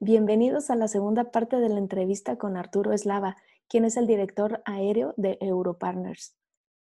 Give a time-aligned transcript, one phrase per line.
[0.00, 3.36] Bienvenidos a la segunda parte de la entrevista con Arturo Eslava,
[3.68, 6.36] quien es el director aéreo de Europartners.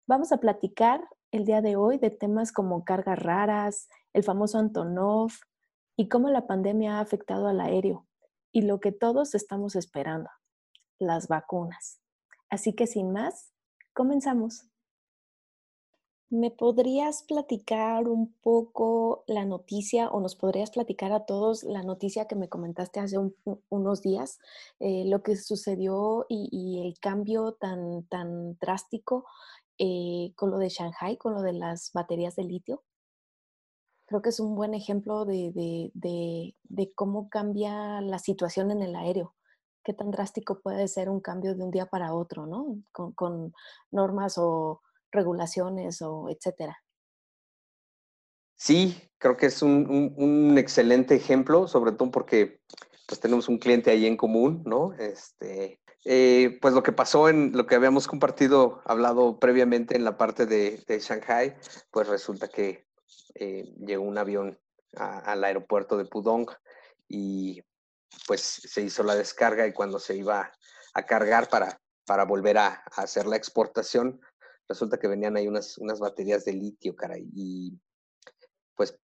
[0.08, 5.30] Vamos a platicar el día de hoy de temas como cargas raras, el famoso Antonov
[5.96, 8.08] y cómo la pandemia ha afectado al aéreo
[8.50, 10.30] y lo que todos estamos esperando,
[10.98, 12.00] las vacunas.
[12.50, 13.52] Así que sin más,
[13.92, 14.67] comenzamos.
[16.30, 22.26] ¿Me podrías platicar un poco la noticia o nos podrías platicar a todos la noticia
[22.26, 23.16] que me comentaste hace
[23.70, 24.38] unos días,
[24.78, 29.24] eh, lo que sucedió y, el cambio tan, tan drástico
[29.78, 32.82] eh, con lo de Shanghai, con lo de las baterías de litio?
[34.04, 35.52] Creo que es un buen ejemplo de,
[35.94, 39.34] de cómo cambia la situación en el aéreo
[39.82, 42.76] qué tan drástico puede ser un cambio de un día para otro, ¿no?
[42.92, 43.54] Con, con
[43.90, 46.76] normas o regulaciones o etcétera.
[48.56, 52.60] Sí, creo que es un, excelente ejemplo, sobre todo porque
[53.06, 54.92] pues tenemos un cliente ahí en común, ¿no?
[54.94, 60.18] Este, eh, pues lo que pasó en lo que habíamos compartido, hablado previamente en la
[60.18, 61.56] parte de, de Shanghai,
[61.90, 62.86] pues resulta que
[63.34, 64.58] eh, llegó un avión
[64.94, 66.50] al aeropuerto de Pudong
[67.06, 67.62] y
[68.26, 70.50] pues se hizo la descarga y cuando se iba
[70.94, 74.20] a cargar para, para volver a hacer la exportación,
[74.68, 77.78] resulta que venían ahí unas, unas baterías de litio, caray, y
[78.74, 78.98] pues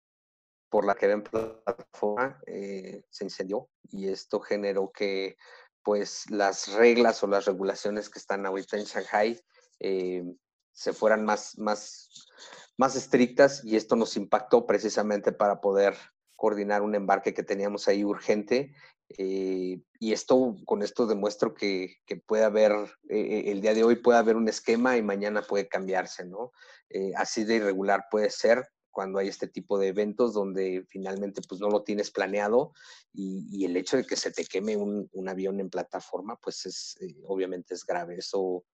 [0.70, 5.38] por la que ven plataforma eh, se incendió y esto generó que
[5.84, 9.42] pues las reglas o las regulaciones que están ahorita en Shanghai
[9.80, 10.24] eh,
[10.72, 12.28] se fueran más, más,
[12.78, 15.96] más estrictas y esto nos impactó precisamente para poder
[16.36, 18.74] coordinar un embarque que teníamos ahí urgente
[19.18, 22.72] eh, y esto, con esto demuestro que, que puede haber,
[23.10, 26.52] eh, el día de hoy puede haber un esquema y mañana puede cambiarse, ¿no?
[26.90, 31.62] Eh, así de irregular puede ser cuando hay este tipo de eventos donde finalmente pues
[31.62, 32.74] no lo tienes planeado
[33.14, 36.98] y, el hecho de que se te queme un, un avión en plataforma, pues es,
[37.26, 38.18] obviamente es grave.
[38.18, 38.66] Eso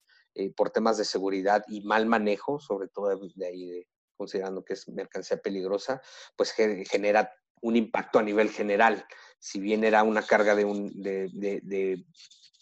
[0.55, 5.37] por temas de seguridad y mal manejo, sobre todo de ahí, considerando que es mercancía
[5.37, 6.01] peligrosa,
[6.35, 7.31] pues genera
[7.61, 9.05] un impacto a nivel general.
[9.39, 12.03] Si bien era una carga de un, de,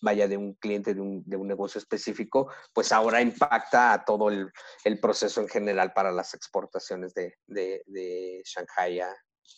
[0.02, 4.30] vaya, de un cliente de un, de un, negocio específico, pues ahora impacta a todo
[4.30, 4.52] el,
[4.84, 9.02] el proceso en general para las exportaciones de, de Shanghai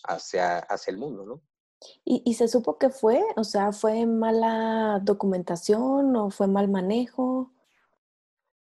[0.03, 1.42] hacia, hacia el mundo, ¿no?
[2.04, 3.22] ¿Y, ¿Y, se supo que fue?
[3.36, 7.54] O sea, ¿fue mala documentación o fue mal manejo?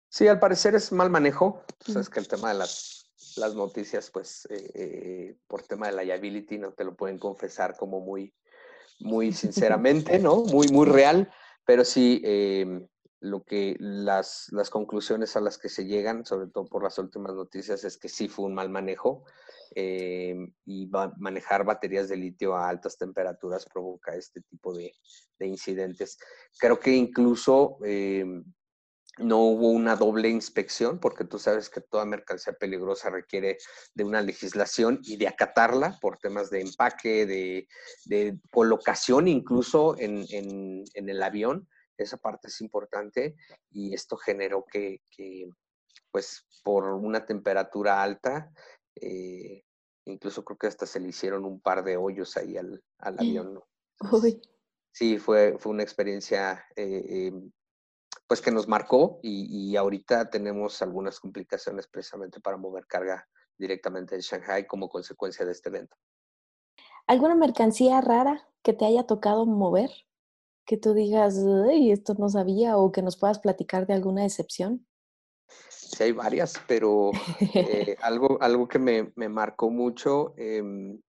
[0.10, 1.64] Sí, al parecer es mal manejo.
[1.86, 3.07] Pues es que el tema de las
[3.38, 8.00] las noticias, pues eh, eh, por tema de liability, no te lo pueden confesar como
[8.00, 8.34] muy,
[9.00, 10.44] muy sinceramente, ¿no?
[10.44, 11.32] Muy, muy real,
[11.66, 12.88] pero sí em,
[13.20, 17.34] lo que las, las conclusiones a las que se llegan, sobre todo por las últimas
[17.34, 19.26] noticias, es que sí fue un mal manejo
[19.76, 24.94] em, y va, manejar baterías de litio a altas temperaturas provoca este tipo de,
[25.40, 26.18] de incidentes.
[26.60, 28.44] Creo que incluso em,
[29.18, 33.58] no hubo una doble inspección, porque tú sabes que toda mercancía peligrosa requiere
[33.94, 41.24] de una legislación y de acatarla por temas de empaque, de, colocación incluso en, el
[41.24, 41.68] avión.
[41.98, 43.36] Esa parte es importante
[43.72, 45.02] y esto generó que,
[46.12, 48.52] pues, por una temperatura alta,
[48.96, 49.64] eh,
[50.06, 53.60] incluso creo que hasta se le hicieron un par de hoyos ahí al, avión.
[54.92, 57.52] Sí, fue, fue una experiencia eh, em,
[58.28, 63.28] pues que nos marcó y, ahorita tenemos algunas complicaciones precisamente para mover carga
[63.58, 65.96] directamente de Shanghai como consecuencia de este evento.
[67.08, 69.90] ¿Alguna mercancía rara que te haya tocado mover?
[70.66, 71.38] Que tú digas,
[71.70, 74.86] Ay, esto no sabía o que nos puedas platicar de alguna excepción.
[75.70, 77.12] Sí, hay varias, pero
[77.54, 81.02] eh, algo, algo que me, marcó mucho, em,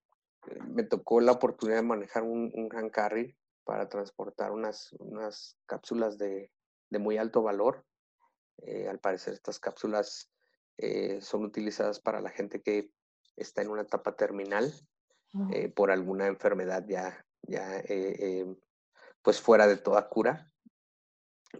[0.68, 6.16] me tocó la oportunidad de manejar un, un hand carry para transportar unas, unas cápsulas
[6.16, 6.52] de,
[6.90, 7.84] de muy alto valor.
[8.62, 10.30] Eh, al parecer estas cápsulas
[10.78, 12.90] eh, son utilizadas para la gente que
[13.36, 14.72] está en una etapa terminal
[15.34, 15.48] ah.
[15.52, 17.82] eh, por alguna enfermedad ya, ya
[19.22, 20.50] pues fuera de toda cura.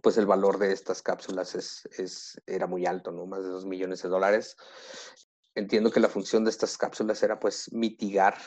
[0.03, 3.25] Pues el valor de estas cápsulas es, es, era muy alto, ¿no?
[3.25, 4.55] Más de dos millones de dólares.
[5.55, 8.37] Entiendo que la función de estas cápsulas era pues mitigar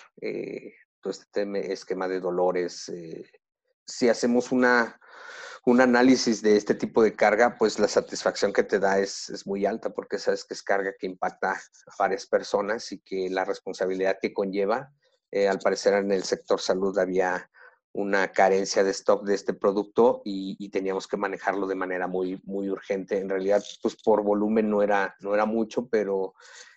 [1.00, 2.90] todo este esquema de dolores.
[3.84, 5.00] si hacemos una,
[5.64, 9.46] un análisis de este tipo de carga, pues la satisfacción que te da es, es,
[9.46, 13.44] muy alta porque sabes que es carga que impacta a varias personas y que la
[13.44, 14.92] responsabilidad que conlleva,
[15.30, 17.48] eh, al parecer en el sector salud había
[17.92, 22.70] una carencia de stock de este producto y, teníamos que manejarlo de manera muy, muy
[22.70, 23.18] urgente.
[23.18, 26.34] En realidad, pues por volumen no era, no era mucho, pero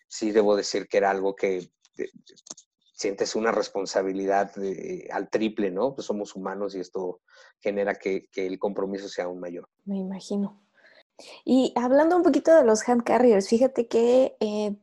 [0.07, 1.71] sí debo decir que era algo que
[2.95, 4.51] sientes una responsabilidad
[5.11, 5.93] al triple, ¿no?
[5.93, 7.21] Pues somos humanos y esto
[7.59, 9.67] genera que, el compromiso sea aún mayor.
[9.83, 10.61] Me imagino.
[11.43, 14.75] Y hablando un poquito de los hand carriers, fíjate que eh,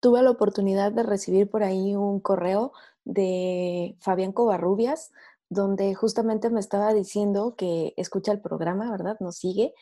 [0.00, 2.72] tuve la oportunidad de recibir por ahí un correo
[3.04, 5.12] de Fabián Covarrubias,
[5.50, 9.16] donde justamente me estaba diciendo que escucha el programa, ¿verdad?
[9.20, 9.74] Nos sigue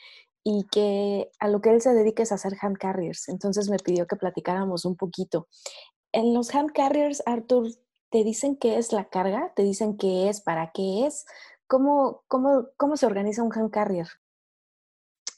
[0.49, 3.29] y que a lo que él se dedica es a hacer hand carriers.
[3.29, 5.49] Entonces me pidió que platicáramos un poquito.
[6.13, 7.69] En los hand carriers, Arthur,
[8.11, 9.53] ¿te dicen qué es la carga?
[9.55, 10.41] ¿Te dicen qué es?
[10.41, 11.27] ¿Para qué es?
[11.67, 14.09] ¿Cómo, cómo, cómo se organiza un hand carrier?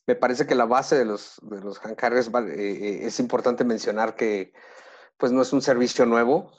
[0.07, 3.65] Me parece que la base de los, de los hand carriers eh, eh, es importante
[3.65, 4.53] mencionar que
[5.17, 6.53] pues no es un servicio nuevo.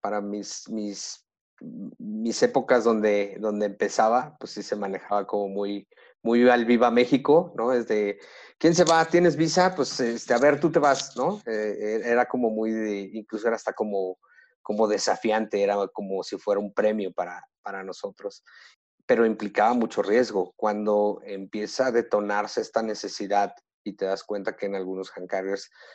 [0.00, 1.26] Para mis, mis
[1.60, 5.88] mis épocas donde, donde empezaba, pues sí se manejaba como muy,
[6.26, 7.72] muy al viva México, ¿no?
[7.72, 8.18] Es de,
[8.58, 9.04] ¿quién se va?
[9.04, 9.74] ¿Tienes visa?
[9.76, 11.40] Pues, este, a ver, tú te vas, ¿no?
[11.46, 14.18] Eh, e, era como muy, de, incluso era hasta como,
[14.60, 18.42] como desafiante, era como si fuera un premio para, para nosotros,
[19.06, 20.52] pero implicaba mucho riesgo.
[20.56, 25.30] Cuando empieza a detonarse esta necesidad y te das cuenta que en algunos hand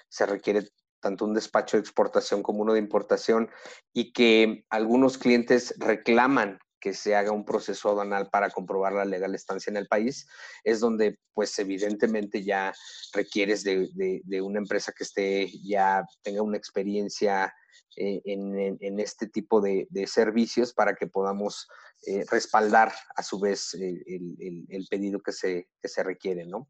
[0.08, 0.70] se requiere
[1.02, 3.50] tanto un despacho de exportación como uno de importación,
[3.92, 9.34] y que algunos clientes reclaman que se haga un proceso aduanal para comprobar la legal
[9.36, 10.28] estancia en el país,
[10.64, 12.74] es donde pues evidentemente ya
[13.14, 17.54] requieres de, una empresa que esté, ya tenga una experiencia
[17.96, 21.70] eh, en, este tipo de, servicios para que podamos
[22.08, 26.68] eh, respaldar a su vez el, pedido que se, que se requiere, ¿no?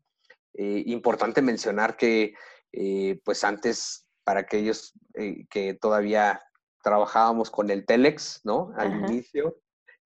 [0.53, 2.33] Eh, importante mencionar que
[3.23, 6.41] pues antes para aquellos eh, que todavía
[6.83, 8.71] trabajábamos con el Telex, ¿no?
[8.77, 9.57] Al inicio.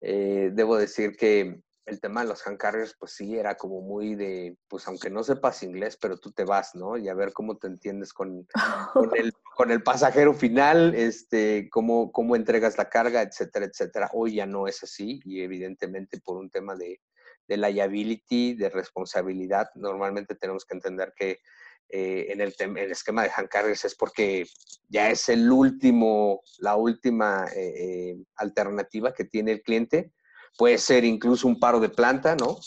[0.03, 4.15] Eh, debo decir que el tema de los hand carriers, pues sí, era como muy
[4.15, 6.97] de, pues aunque no sepas inglés, pero tú te vas, ¿no?
[6.97, 8.47] Y a ver cómo te entiendes con,
[9.57, 14.11] con, el, pasajero final, este, cómo, cómo entregas la carga, etcétera, etcétera.
[14.13, 17.01] Hoy ya no es así y evidentemente por un tema de,
[17.49, 21.41] de liability, de responsabilidad, normalmente tenemos que entender que
[21.95, 24.47] eh, en, el el esquema de carriers es porque
[24.89, 30.11] ya es el último, la última eh, eh, alternativa que tiene el cliente.
[30.57, 32.59] Puede ser incluso un paro de planta, ¿no?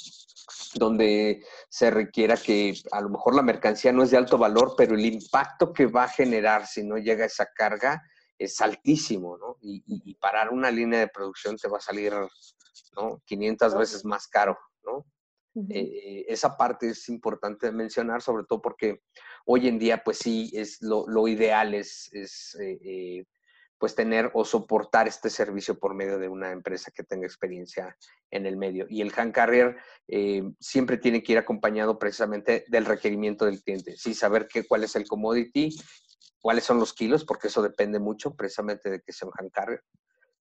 [0.75, 4.94] Donde se requiera que a lo mejor la mercancía no es de alto valor, pero
[4.94, 8.04] el impacto que va a generar si no llega esa carga
[8.38, 9.57] es altísimo, ¿no?
[9.62, 12.13] Y, parar una línea de producción te va a salir,
[12.95, 13.24] ¿no?
[13.25, 15.04] 500 veces más caro, ¿no?
[15.69, 19.02] Eh, esa parte es importante mencionar, sobre todo porque
[19.46, 23.25] hoy en día, pues sí, es lo, ideal es, eh, eh,
[23.78, 27.96] pues tener o soportar este servicio por medio de una empresa que tenga experiencia
[28.31, 28.86] en el medio.
[28.90, 29.78] Y el hand carrier
[30.60, 34.96] siempre tiene que ir acompañado precisamente del requerimiento del cliente, sí, saber qué, cuál es
[34.96, 35.75] el commodity,
[36.40, 39.81] cuáles son los kilos, porque eso depende mucho precisamente de que sea un hand carrier.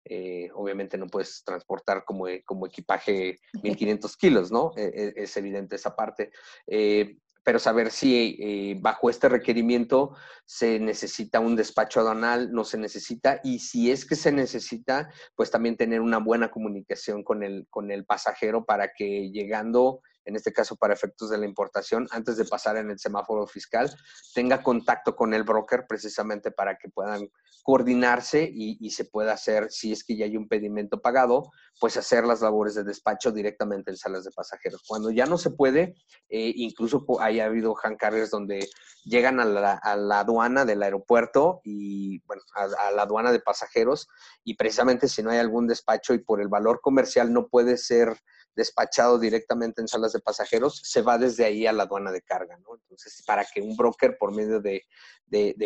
[0.04, 4.72] Eh, obviamente no puedes transportar como, e, como equipaje 1500 kilos, ¿no?
[4.76, 4.84] E,
[5.16, 6.30] e, es evidente esa parte.
[6.66, 12.78] Eh, pero saber si eh, bajo este requerimiento se necesita un despacho aduanal, no se
[12.78, 17.66] necesita, y si es que se necesita, pues también tener una buena comunicación con el,
[17.68, 22.36] con el pasajero para que llegando en este caso para efectos de la importación, antes
[22.36, 23.94] de pasar en el semáforo fiscal,
[24.34, 27.28] tenga contacto con el broker precisamente para que puedan
[27.64, 31.50] coordinarse y, se pueda hacer, si es que ya hay un pedimento pagado,
[31.80, 34.82] pues hacer las labores de despacho directamente en salas de pasajeros.
[34.86, 35.94] Cuando ya no se puede,
[36.28, 38.68] eh, incluso hay habido hand carriers donde
[39.04, 39.80] llegan a la,
[40.20, 44.08] aduana del aeropuerto y, bueno, a, a la aduana de pasajeros
[44.44, 48.18] y precisamente si no hay algún despacho y por el valor comercial no puede ser
[48.54, 52.56] despachado directamente en salas de pasajeros, se va desde ahí a la aduana de carga,
[52.58, 52.76] ¿no?
[52.76, 54.82] Entonces, para que un broker por medio de,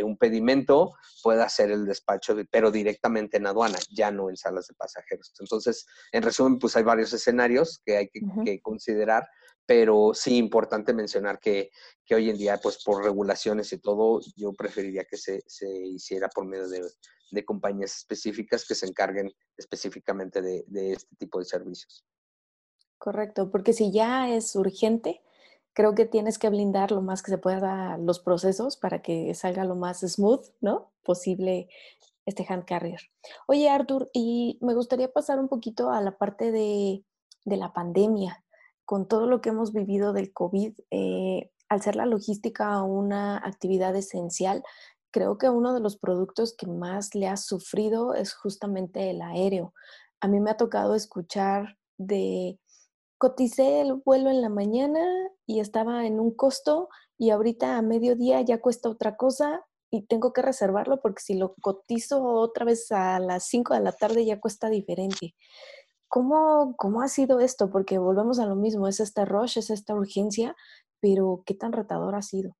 [0.03, 4.75] un pedimento pueda hacer el despacho, pero directamente en aduana, ya no en salas de
[4.75, 5.33] pasajeros.
[5.39, 9.29] Entonces, en resumen, pues hay varios escenarios que hay que, considerar,
[9.67, 11.71] pero sí importante mencionar que,
[12.11, 15.43] hoy en día, pues por regulaciones y todo, yo preferiría que se,
[15.85, 22.07] hiciera por medio de, compañías específicas que se encarguen específicamente de este tipo de servicios.
[22.99, 25.23] Correcto, porque si ya es urgente,
[25.73, 29.65] creo que tienes que blindar lo más que se pueda los procesos para que salga
[29.65, 30.91] lo más smooth, ¿no?
[31.05, 31.69] Posible
[32.27, 33.01] este hand carrier.
[33.47, 37.05] Oye, Arthur, y me gustaría pasar un poquito a la parte de,
[37.45, 38.45] la pandemia.
[38.85, 43.95] con todo lo que hemos vivido del COVID, eh, al ser la logística una actividad
[43.95, 44.63] esencial,
[45.11, 49.75] creo que uno de los productos que más le ha sufrido es justamente el aéreo.
[50.21, 52.59] A mí me ha tocado escuchar de
[53.19, 55.05] coticé el vuelo en la mañana
[55.47, 60.33] y estaba en un costo y ahorita a mediodía ya cuesta otra cosa y tengo
[60.33, 64.41] que reservarlo porque si lo cotizo otra vez a las 5 de la tarde ya
[64.41, 65.35] cuesta diferente.
[66.07, 67.71] ¿Cómo, ¿Cómo ha sido esto?
[67.71, 70.57] Porque volvemos a lo mismo, es este rush, es esta urgencia,
[71.01, 72.57] pero ¿qué tan retador ha sido?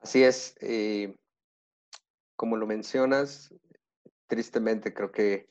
[0.00, 0.54] Así es.
[0.60, 1.14] Eh,
[2.36, 3.54] como lo mencionas,
[4.26, 5.48] tristemente creo que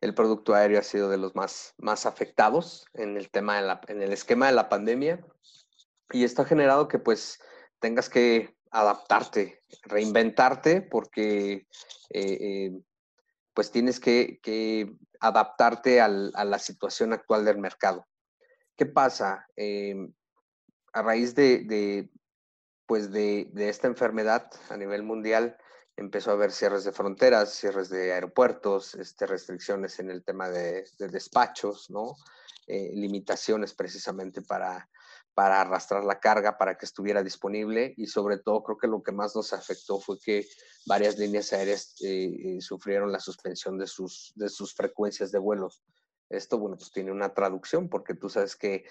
[0.00, 4.02] el producto aéreo ha sido de los más, más afectados en el tema de en
[4.02, 5.24] el esquema de la pandemia
[6.10, 7.40] y esto ha generado que pues
[7.80, 11.66] tengas que adaptarte, reinventarte porque
[12.10, 12.72] eh, eh,
[13.54, 14.40] pues tienes que,
[15.20, 18.06] adaptarte a la situación actual del mercado.
[18.76, 19.48] ¿Qué pasa?
[19.56, 20.12] Em,
[20.92, 22.08] a raíz de,
[22.86, 25.56] pues de, esta enfermedad a nivel mundial,
[25.98, 30.84] empezó a haber cierres de fronteras, cierres de aeropuertos, este, restricciones en el tema de,
[30.98, 32.14] despachos, ¿no?
[32.66, 34.88] Eh, limitaciones precisamente para,
[35.34, 39.12] para arrastrar la carga, para que estuviera disponible y sobre todo creo que lo que
[39.12, 40.46] más nos afectó fue que
[40.86, 45.82] varias líneas aéreas eh, eh, sufrieron la suspensión de sus, de sus frecuencias de vuelos.
[46.28, 48.84] Esto, bueno, pues tiene una traducción porque tú sabes que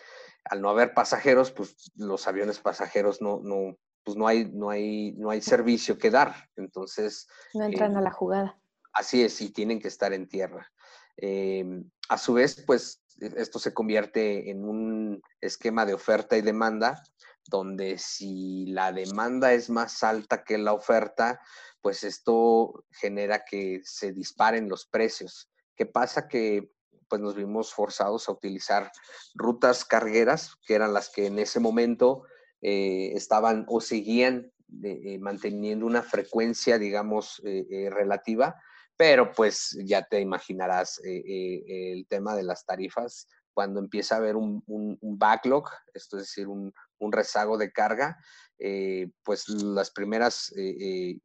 [0.44, 5.12] al no haber pasajeros, pues los aviones pasajeros no, no, pues no hay, no hay,
[5.18, 6.34] no hay servicio que dar.
[6.56, 7.28] Entonces...
[7.54, 8.58] No entran eh, a la jugada.
[8.94, 10.72] Así es, y tienen que estar en tierra.
[11.18, 16.42] Em, a su vez, pues e, esto se convierte en un esquema de oferta y
[16.42, 17.04] demanda,
[17.50, 21.42] donde si la demanda es más alta que la oferta,
[21.82, 25.50] pues esto genera que se disparen los precios.
[25.76, 26.30] ¿Qué pasa?
[26.30, 26.72] Que
[27.10, 28.90] pues nos vimos forzados a utilizar
[29.36, 32.24] rutas cargueras, que eran las que en ese momento
[32.62, 34.52] eh, estaban o seguían
[34.84, 38.56] eh, manteniendo una frecuencia, digamos, eh, relativa,
[38.96, 44.64] pero pues ya te imaginarás el tema de las tarifas cuando empieza a haber un,
[45.02, 46.72] backlog, esto es decir, un,
[47.12, 48.16] rezago de carga,
[48.60, 51.20] eh, pues las primeras eh, eh,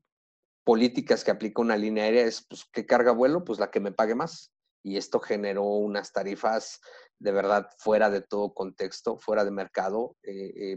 [0.65, 3.45] políticas que aplica una línea aérea es, pues, ¿qué carga vuelo?
[3.45, 4.51] Pues la que me pague más.
[4.83, 6.81] Y esto generó unas tarifas
[7.19, 10.17] de verdad fuera de todo contexto, fuera de mercado,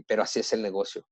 [0.06, 1.06] pero así es el negocio.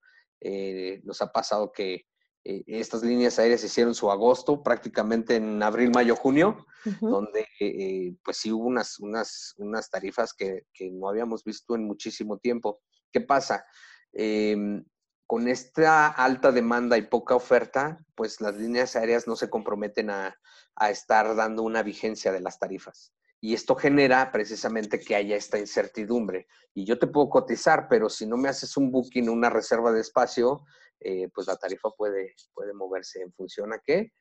[1.03, 2.07] nos ha pasado que
[2.45, 6.67] eh, estas líneas aéreas hicieron su agosto prácticamente en abril, mayo, junio,
[7.01, 11.85] donde eh, pues sí hubo unas, unas, unas tarifas que, que, no habíamos visto en
[11.85, 12.83] muchísimo tiempo.
[13.11, 13.65] ¿Qué pasa?
[14.13, 14.85] Em,
[15.27, 20.37] con esta alta demanda y poca oferta, pues las líneas aéreas no se comprometen a,
[20.76, 23.12] a estar dando una vigencia de las tarifas.
[23.40, 26.47] Y esto genera precisamente que haya esta incertidumbre.
[26.73, 30.00] Y yo te puedo cotizar, pero si no me haces un booking, una reserva de
[30.00, 30.64] espacio,
[31.00, 34.12] eh, pues la tarifa puede, puede moverse en función a qué?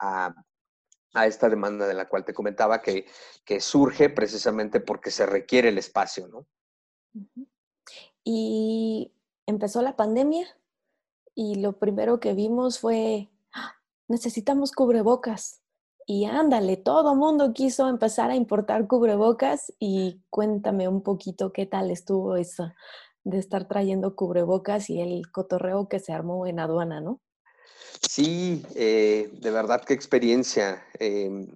[0.00, 0.34] A,
[1.24, 3.06] esta demanda de la cual te comentaba que,
[3.60, 6.48] surge precisamente porque se requiere el espacio, ¿no?
[8.24, 9.14] Y
[9.46, 10.48] empezó la pandemia
[11.36, 13.76] y lo primero que vimos fue, ¡Ah!
[14.08, 15.61] necesitamos cubrebocas.
[16.06, 21.90] Y ándale, todo mundo quiso empezar a importar cubrebocas y cuéntame un poquito qué tal
[21.90, 22.72] estuvo eso
[23.24, 27.20] de estar trayendo cubrebocas y el cotorreo que se armó en aduana, ¿no?
[28.00, 30.84] Sí, eh, de verdad qué experiencia.
[30.98, 31.48] Em,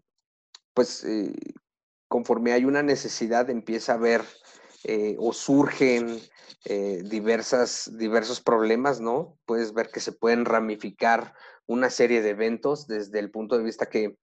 [0.74, 1.34] pues eh,
[2.08, 4.22] conforme hay una necesidad empieza a haber
[4.84, 6.20] eh, o surgen
[7.04, 9.38] diversas, diversos problemas, ¿no?
[9.46, 11.32] Puedes ver que se pueden ramificar
[11.66, 14.16] una serie de eventos desde el punto de vista que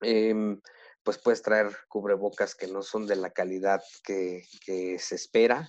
[0.00, 0.60] em,
[1.02, 5.68] pues puedes traer cubrebocas que no son de la calidad que, que se espera,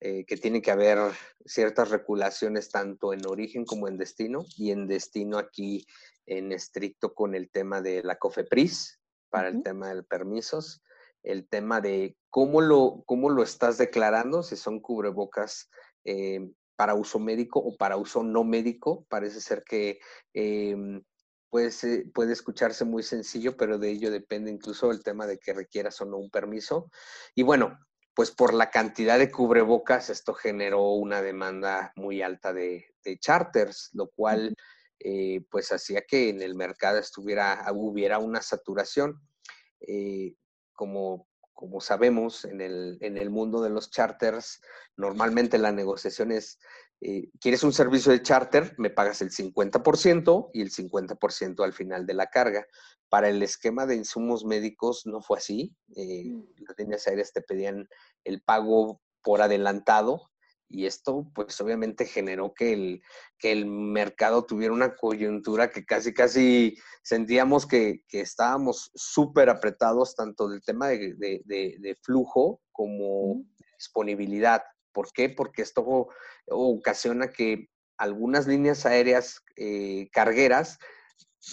[0.00, 0.98] eh, que tiene que haber
[1.44, 5.84] ciertas regulaciones tanto en origen como en destino, y en destino aquí
[6.26, 10.82] en estricto con el tema de la COFEPRIS, para el tema de permisos,
[11.24, 15.68] el tema de cómo lo, cómo lo estás declarando, si son cubrebocas
[16.04, 19.98] eh, para uso médico o para uso no médico, parece ser que
[21.48, 25.52] em, puede, puede escucharse muy sencillo, pero de ello depende incluso el tema de que
[25.52, 26.90] requieras o no un permiso.
[27.34, 27.78] Y bueno,
[28.14, 32.86] pues por la cantidad de cubrebocas, esto generó una demanda muy alta de,
[33.20, 34.54] charters, lo cual
[34.98, 39.20] eh, pues hacía que en el mercado estuviera, hubiera una saturación.
[39.80, 40.34] Eh,
[40.72, 44.60] como, como sabemos, en el, en el mundo de los charters,
[44.96, 46.58] normalmente la negociación es
[47.00, 48.74] eh, ¿quieres un servicio de charter?
[48.78, 52.66] Me pagas el 50% y el 50% al final de la carga.
[53.08, 55.76] Para el esquema de insumos médicos no fue así.
[55.96, 56.64] Eh, mm.
[56.66, 57.88] las líneas aéreas te pedían
[58.24, 60.30] el pago por adelantado
[60.70, 63.02] y esto pues obviamente generó que el,
[63.38, 70.48] que el mercado tuviera una coyuntura que casi casi sentíamos que, estábamos súper apretados tanto
[70.48, 73.44] del tema de, flujo como
[73.78, 74.62] disponibilidad.
[74.98, 75.28] ¿Por qué?
[75.28, 76.08] Porque esto
[76.48, 80.80] ocasiona que algunas líneas aéreas eh, cargueras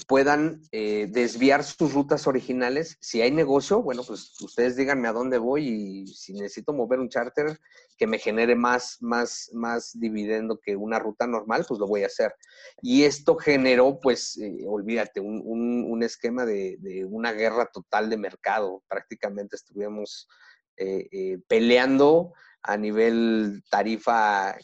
[0.07, 2.97] puedan eh, desviar sus rutas originales.
[3.01, 7.09] Si hay negocio, bueno, pues ustedes díganme a dónde voy y si necesito mover un
[7.09, 7.59] charter
[7.99, 12.07] que me genere más, más, más dividendo que una ruta normal, pues lo voy a
[12.07, 12.33] hacer.
[12.81, 15.43] Y esto generó, pues, eh, olvídate, un,
[15.87, 18.81] un, esquema de, una guerra total de mercado.
[18.87, 20.27] Prácticamente estuvimos
[21.47, 22.33] peleando
[22.67, 24.55] a nivel tarifa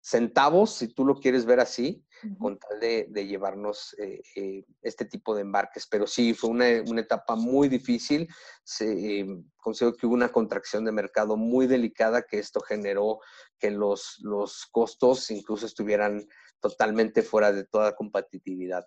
[0.00, 2.04] centavos, si tú lo quieres ver así,
[2.38, 5.86] con tal de, llevarnos eh, eh, este tipo de embarques.
[5.86, 8.28] Pero sí, fue una, etapa muy difícil.
[8.62, 9.26] Se, eh,
[9.56, 13.20] considero que hubo una contracción de mercado muy delicada que esto generó
[13.58, 16.26] que los, los costos incluso estuvieran
[16.60, 18.86] totalmente fuera de toda competitividad.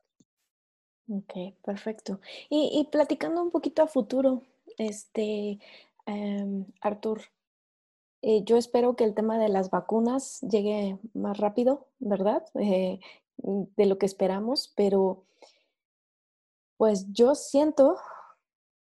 [1.09, 2.19] Ok, perfecto.
[2.49, 4.41] Y, platicando un poquito a futuro,
[4.77, 5.59] este,
[6.05, 7.21] em, Artur,
[8.45, 12.43] yo espero que el tema de las vacunas llegue más rápido, ¿verdad?
[13.37, 15.25] Mm, de lo que esperamos, pero
[16.77, 17.97] pues yo siento,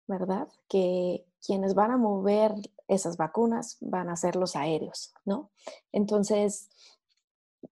[0.06, 0.48] ¿verdad?
[0.68, 2.54] Que quienes van a mover
[2.88, 5.50] esas vacunas van a ser los aéreos, ¿no?
[5.92, 6.68] Entonces,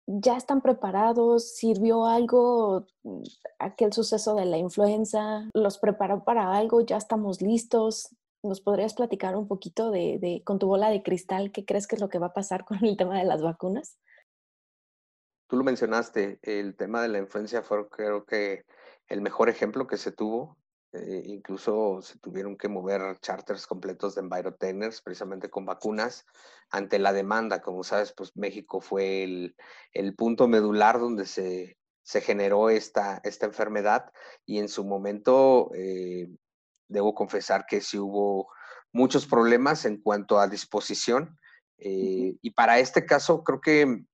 [0.06, 3.22] ya están preparados, sirvió algo, mm,
[3.58, 8.10] aquel suceso de la influenza, los preparó para algo, ya estamos listos.
[8.42, 11.97] ¿Nos podrías platicar un poquito de, de, con tu bola de cristal, qué crees que
[11.97, 13.99] es lo que va a pasar con el tema de las vacunas?
[15.49, 18.64] tú lo mencionaste, el tema de la influencia fue creo que
[19.09, 20.57] el mejor ejemplo que se tuvo.
[20.92, 26.25] Eh, incluso se tuvieron que mover charters completos de enviroteners precisamente con vacunas
[26.71, 27.61] ante la demanda.
[27.61, 31.76] Como sabes, pues México fue el, punto medular donde se,
[32.23, 34.10] generó esta, esta enfermedad
[34.47, 36.30] y en su momento eh,
[36.88, 38.48] debo confesar que sí hubo
[38.92, 41.38] muchos problemas en cuanto a disposición.
[41.78, 44.04] Eh, y para este caso creo que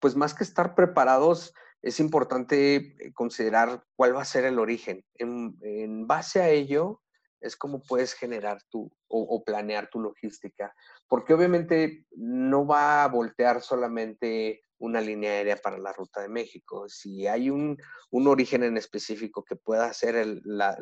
[0.00, 1.52] pues más que estar preparados,
[1.82, 5.04] es importante eh, considerar cuál va a ser el origen.
[5.14, 7.02] En, base a ello,
[7.40, 10.74] es como puedes generar tu o, planear tu logística,
[11.08, 16.88] porque obviamente no va a voltear solamente una línea aérea para la ruta de México.
[16.88, 17.78] Si hay un,
[18.10, 20.76] origen en específico que pueda ser el, la,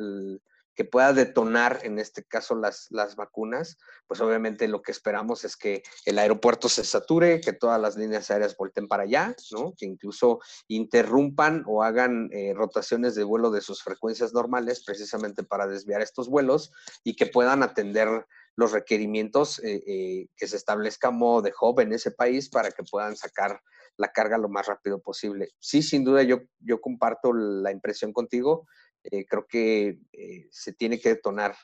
[0.78, 5.56] que pueda detonar, en este caso, las, las vacunas, pues obviamente lo que esperamos es
[5.56, 9.74] que el aeropuerto se sature, que todas las líneas aéreas volten para allá, ¿no?
[9.76, 10.38] Que incluso
[10.68, 16.28] interrumpan o hagan eh, rotaciones de vuelo de sus frecuencias normales, precisamente para desviar estos
[16.28, 16.70] vuelos
[17.02, 21.92] y que puedan atender los requerimientos eh, eh, que se establezca modo de hub en
[21.92, 23.60] ese país para que puedan sacar
[23.96, 25.50] la carga lo más rápido posible.
[25.58, 28.68] Sí, sin duda yo, yo comparto la impresión contigo
[29.04, 31.56] eh, creo que eh, se tiene que detonar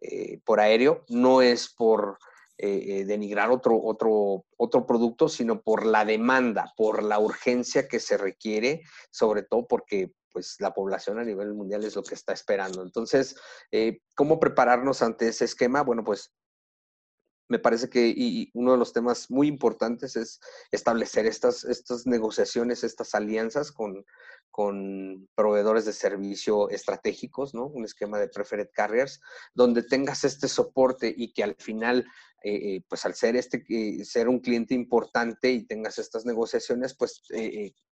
[0.00, 2.18] eh, por aéreo, no es por
[2.56, 8.82] denigrar otro, otro, otro producto, sino por la demanda, por la urgencia que se requiere,
[9.10, 12.82] sobre todo porque pues la población a nivel mundial es lo que está esperando.
[12.82, 13.34] Entonces,
[14.14, 15.82] ¿cómo prepararnos ante ese esquema?
[15.82, 16.32] Bueno, pues
[17.48, 22.84] me parece que y uno de los temas muy importantes es establecer estas, estas negociaciones,
[22.84, 24.04] estas alianzas con,
[24.50, 27.66] con proveedores de servicio estratégicos, ¿no?
[27.66, 29.20] Un esquema de preferred carriers,
[29.52, 32.06] donde tengas este soporte y que al final
[32.46, 36.94] eh, eh, pues al ser, este, eh, ser un cliente importante y tengas estas negociaciones,
[36.94, 37.22] pues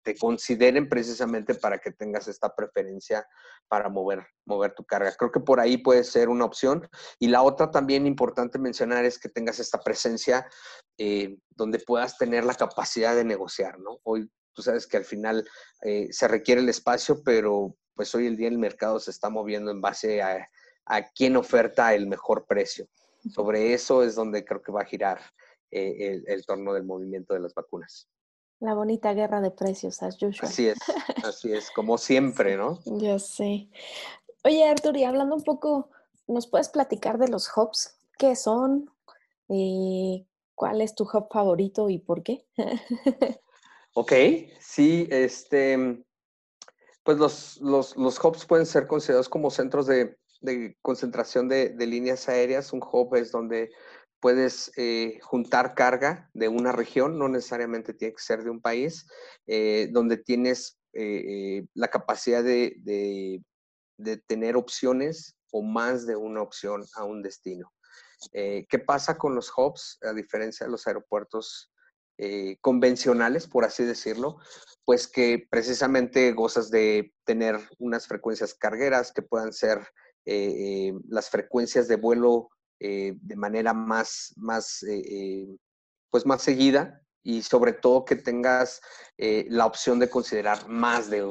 [0.03, 3.27] te consideren precisamente para que tengas esta preferencia
[3.67, 5.11] para mover, mover tu carga.
[5.17, 6.87] Creo que por ahí puede ser una opción.
[7.19, 10.47] Y la otra también importante mencionar es que tengas esta presencia
[11.57, 14.01] donde puedas tener la capacidad de negociar, ¿no?
[14.03, 15.49] Hoy tú sabes que al final
[16.11, 19.81] se requiere el espacio, pero pues hoy el día el mercado se está moviendo en
[19.81, 20.47] base a
[21.15, 22.87] quién oferta el mejor precio
[23.31, 25.21] sobre eso es donde creo que va a girar
[25.71, 28.09] eh, el, torno del movimiento de las vacunas.
[28.61, 30.51] La bonita guerra de precios, as usual.
[30.51, 30.79] Así es,
[31.25, 32.79] así es, como siempre, ¿no?
[32.85, 33.69] Yo sé.
[34.45, 35.91] Oye, Artur, y hablando un poco,
[36.27, 37.97] ¿nos puedes platicar de los hubs?
[38.19, 38.91] ¿Qué son?
[39.49, 42.45] Eh, ¿Cuál es tu hub favorito y por qué?
[43.95, 44.13] ok,
[44.61, 46.05] sí, este,
[47.03, 52.29] pues los, los, los hubs pueden ser considerados como centros de, de concentración de, líneas
[52.29, 52.73] aéreas.
[52.73, 53.71] Un hub es donde
[54.21, 59.07] puedes eh, juntar carga de una región, no necesariamente tiene que ser de un país,
[59.47, 62.77] eh, donde tienes eh, la capacidad de,
[63.97, 67.73] de, tener opciones o más de una opción a un destino.
[68.33, 71.73] ¿Qué pasa con los hubs, a diferencia de los aeropuertos
[72.61, 74.39] convencionales, por así decirlo?
[74.85, 79.81] Pues que precisamente gozas de tener unas frecuencias cargueras que puedan ser
[80.25, 82.49] eh, las frecuencias de vuelo
[82.81, 84.85] de manera más, más,
[86.11, 88.81] pues más seguida y sobre todo que tengas
[89.17, 91.23] la opción de considerar más de,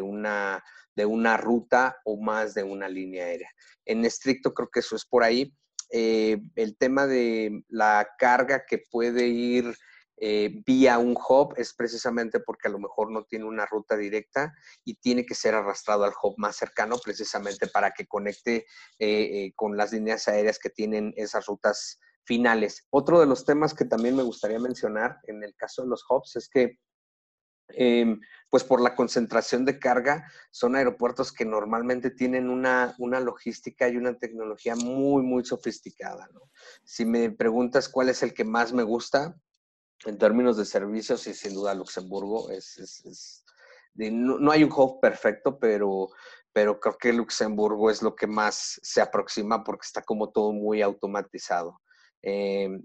[0.00, 0.62] una,
[0.94, 3.50] de una ruta o más de una línea aérea.
[3.84, 5.52] En estricto creo que eso es por ahí.
[5.90, 9.76] Eh, el tema de la carga que puede ir
[10.16, 14.52] eh, vía un hub es precisamente porque a lo mejor no tiene una ruta directa
[14.84, 18.66] y tiene que ser arrastrado al hub más cercano precisamente para que conecte
[18.98, 22.86] eh, con las líneas aéreas que tienen esas rutas finales.
[22.90, 26.36] Otro de los temas que también me gustaría mencionar en el caso de los hubs
[26.36, 26.78] es que
[27.68, 33.88] Em, pues por la concentración de carga, son aeropuertos que normalmente tienen una, una logística
[33.88, 36.28] y una tecnología muy, muy sofisticada.
[36.84, 39.36] Si me preguntas cuál es el que más me gusta
[40.04, 43.44] en términos de servicios, y sin duda Luxemburgo, es,
[43.94, 46.08] no, hay un hub perfecto, pero,
[46.52, 50.82] pero creo que Luxemburgo es lo que más se aproxima porque está como todo muy
[50.82, 51.80] automatizado.
[52.22, 52.84] Em,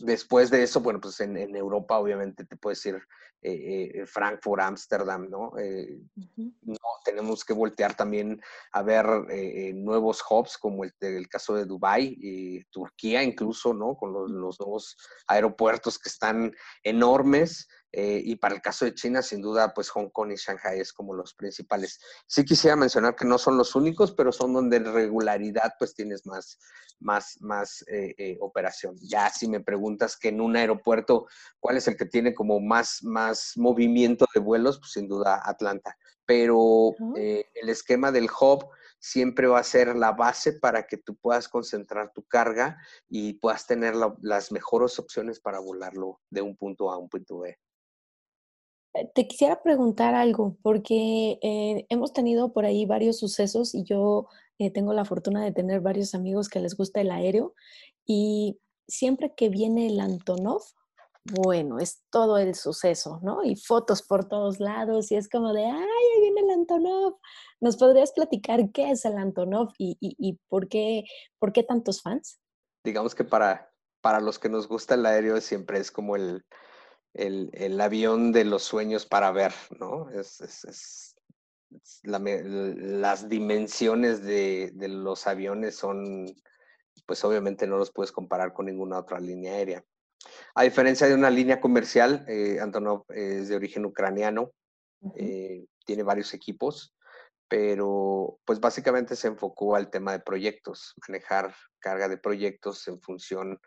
[0.00, 3.00] después de eso, bueno, pues en, en Europa obviamente te puedes ir
[3.46, 5.52] eh, eh, Frankfurt, Ámsterdam, ¿no?
[5.58, 6.00] Eh,
[6.62, 6.78] ¿no?
[7.04, 8.40] Tenemos que voltear también
[8.72, 9.04] a ver
[9.74, 13.96] nuevos hubs como el, el caso de Dubái y Turquía incluso, ¿no?
[13.96, 17.68] Con los, los nuevos aeropuertos que están enormes.
[17.96, 21.14] Y para el caso de China, sin duda, pues Hong Kong y Shanghai es como
[21.14, 22.00] los principales.
[22.26, 26.26] Sí quisiera mencionar que no son los únicos, pero son donde en regularidad pues tienes
[26.26, 26.58] más,
[26.98, 27.84] más, más
[28.40, 28.96] operación.
[29.00, 31.28] Ya si me preguntas que en un aeropuerto,
[31.60, 34.78] ¿cuál es el que tiene como más, más movimiento de vuelos?
[34.78, 35.96] Pues sin duda Atlanta.
[36.26, 38.66] Pero el esquema del hub
[39.04, 43.66] siempre va a ser la base para que tú puedas concentrar tu carga y puedas
[43.66, 47.58] tener las mejores opciones para volarlo de un punto A a un punto B.
[48.94, 54.26] Eh, te quisiera preguntar algo, porque eh, hemos tenido por ahí varios sucesos y yo
[54.58, 57.54] eh, tengo la fortuna de tener varios amigos que les gusta el aéreo
[58.06, 60.62] y siempre que viene el Antonov,
[61.24, 63.42] bueno, es todo el suceso, ¿no?
[63.42, 67.18] Y fotos por todos lados y es como de, ay, ahí viene el Antonov.
[67.60, 71.04] ¿Nos podrías platicar qué es el Antonov y, por, qué,
[71.66, 72.38] tantos fans?
[72.84, 76.44] Digamos que para, para los que nos gusta el aéreo siempre es como el,
[77.14, 80.10] el, avión de los sueños para ver, ¿no?
[80.10, 81.14] Es,
[82.02, 86.26] las dimensiones de, los aviones son,
[87.06, 89.84] pues obviamente no los puedes comparar con ninguna otra línea aérea.
[90.54, 94.52] A diferencia de una línea comercial, eh, Antonov es de origen ucraniano,
[95.16, 96.94] eh, tiene varios equipos,
[97.48, 103.60] pero pues básicamente se enfocó al tema de proyectos, manejar carga de proyectos en función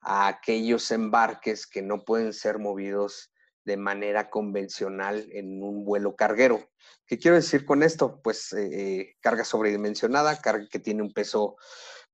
[0.00, 3.32] a aquellos embarques que no pueden ser movidos
[3.64, 6.68] de manera convencional en un vuelo carguero.
[7.06, 8.20] ¿Qué quiero decir con esto?
[8.22, 11.56] Pues eh, eh, carga sobredimensionada, carga que tiene un peso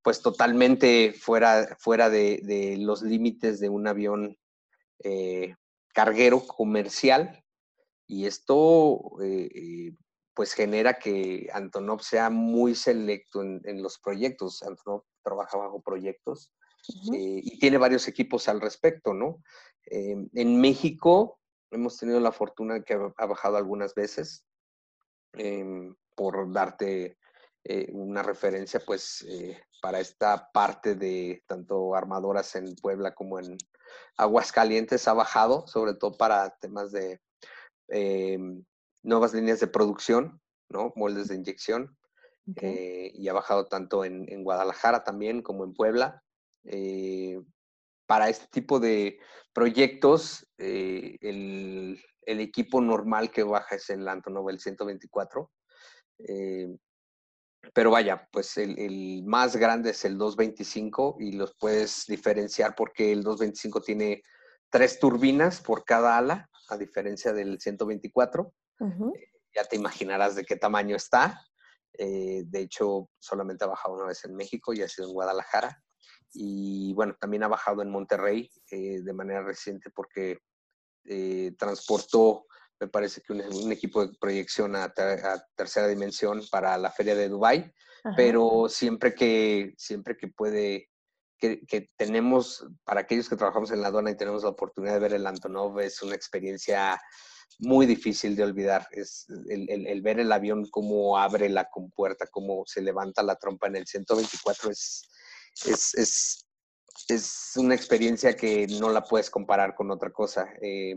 [0.03, 4.39] pues totalmente fuera, fuera de, los límites de un avión
[5.05, 5.55] eh,
[5.93, 7.45] carguero comercial.
[8.07, 9.01] Y esto
[10.35, 14.63] pues genera que Antonov sea muy selecto en, en los proyectos.
[14.63, 16.53] Antonov trabaja bajo proyectos
[17.13, 19.43] eh, y tiene varios equipos al respecto, ¿no?
[19.87, 21.39] Eh, en México
[21.71, 24.45] hemos tenido la fortuna de que ha bajado algunas veces,
[25.35, 27.19] em, por darte
[27.65, 29.27] eh, una referencia, pues
[29.83, 33.57] para esta parte de tanto armadoras en Puebla como en
[34.17, 37.21] Aguascalientes ha bajado, sobre todo para temas de
[37.89, 38.65] em,
[39.03, 40.93] nuevas líneas de producción, ¿no?
[40.97, 41.97] Moldes de inyección.
[42.47, 46.23] y ha bajado tanto en, en, Guadalajara también como en Puebla.
[46.65, 47.41] Eh,
[48.07, 49.19] para este tipo de
[49.53, 55.51] proyectos, eh, el, equipo normal que baja es el Antonov, el 124.
[56.19, 56.77] Eh,
[57.75, 63.23] pero vaya, pues el, más grande es el 225 y los puedes diferenciar porque el
[63.23, 64.23] 225 tiene
[64.71, 68.53] tres turbinas por cada ala, a diferencia del 124.
[69.55, 71.41] ya te imaginarás de qué tamaño está.
[71.99, 75.83] de hecho, solamente ha bajado una vez en México y ha sido en Guadalajara
[76.33, 80.39] y bueno, también ha bajado en Monterrey eh, de manera reciente porque
[81.05, 82.47] eh, transportó,
[82.81, 84.93] me parece que un, equipo de proyección a,
[85.55, 87.73] tercera dimensión para la feria de Dubai,
[88.17, 90.89] pero siempre que, siempre que puede,
[91.39, 95.13] que, tenemos, para aquellos que trabajamos en la aduana y tenemos la oportunidad de ver
[95.13, 96.99] el Antonov, es una experiencia
[97.59, 98.89] muy difícil de olvidar.
[98.93, 103.67] Es el, el, ver el avión, cómo abre la compuerta, cómo se levanta la trompa
[103.67, 105.03] en el 124, es,
[105.67, 106.47] es, es,
[107.09, 110.49] es, una experiencia que no la puedes comparar con otra cosa.
[110.63, 110.95] Eh,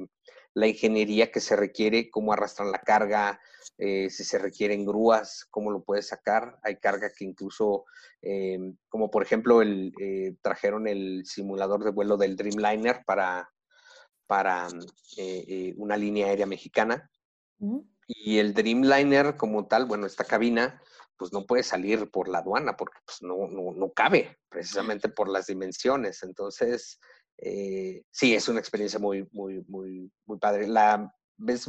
[0.54, 3.40] la ingeniería que se requiere, cómo arrastran la carga,
[3.78, 6.60] eh, si se requieren grúas, cómo lo puedes sacar.
[6.64, 7.86] Hay carga que incluso,
[8.22, 9.94] eh, como por ejemplo, el,
[10.42, 13.50] trajeron el simulador de vuelo del Dreamliner para,
[14.28, 14.68] para
[15.78, 17.10] una línea aérea mexicana.
[18.08, 20.82] Y el Dreamliner como tal, bueno, esta cabina,
[21.18, 25.30] pues no puede salir por la aduana porque pues no, no, no cabe, precisamente por
[25.30, 26.24] las dimensiones.
[26.24, 27.00] Entonces,
[27.38, 30.68] eh, sí, es una experiencia muy, muy, muy, muy padre.
[30.68, 31.14] La,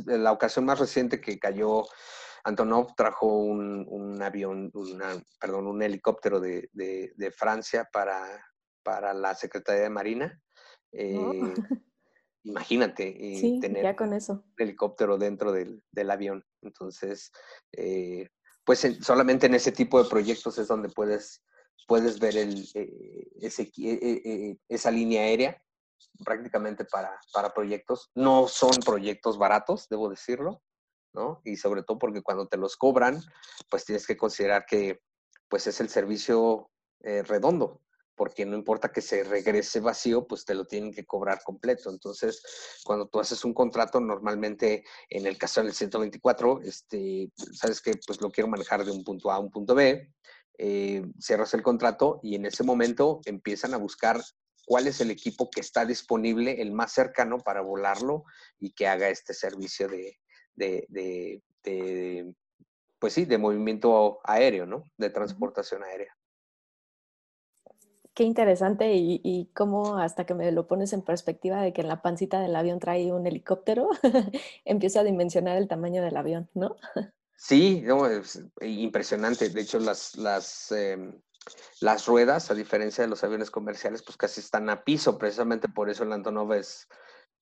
[0.06, 1.84] la ocasión más reciente que cayó
[2.44, 8.22] Antonov trajo un, un avión, una, perdón, un helicóptero de, de, de, Francia para,
[8.82, 10.40] para la Secretaría de Marina.
[10.92, 10.96] Oh.
[10.98, 11.54] Eh,
[12.44, 14.34] imagínate tener con eso.
[14.34, 16.44] un helicóptero dentro del, del avión.
[16.60, 17.32] Entonces,
[17.72, 18.28] eh,
[18.64, 21.42] pues solamente en ese tipo de proyectos es donde puedes,
[21.86, 25.62] puedes ver eh, ese, eh, esa línea aérea
[26.24, 28.10] prácticamente para, para proyectos.
[28.14, 30.62] No son proyectos baratos, debo decirlo,
[31.12, 31.40] ¿no?
[31.44, 33.20] Y sobre todo porque cuando te los cobran,
[33.70, 35.00] pues tienes que considerar que
[35.48, 36.70] pues es el servicio
[37.00, 37.84] redondo,
[38.16, 41.90] porque no importa que se regrese vacío, pues te lo tienen que cobrar completo.
[41.90, 42.42] Entonces,
[42.84, 48.20] cuando tú haces un contrato, normalmente en el caso del 124, este, sabes que pues
[48.20, 50.12] lo quiero manejar de un punto A a un punto B,
[50.58, 54.20] eh, cierras el contrato y en ese momento empiezan a buscar
[54.66, 58.24] cuál es el equipo que está disponible, el más cercano para volarlo
[58.58, 60.18] y que haga este servicio de,
[60.54, 62.34] de, de, de
[62.98, 64.84] pues sí, de movimiento aéreo, ¿no?
[64.96, 66.14] De transportación aérea
[68.14, 71.88] qué interesante y, y, cómo hasta que me lo pones en perspectiva de que en
[71.88, 73.90] la pancita del avión trae un helicóptero,
[74.64, 76.76] empiezo a dimensionar el tamaño del avión, ¿no?
[77.36, 79.48] Sí, es impresionante.
[79.48, 81.20] De hecho, las, las, em,
[81.80, 85.18] las ruedas, a diferencia de los aviones comerciales, pues casi están a piso.
[85.18, 86.88] Precisamente por eso el Antonov es,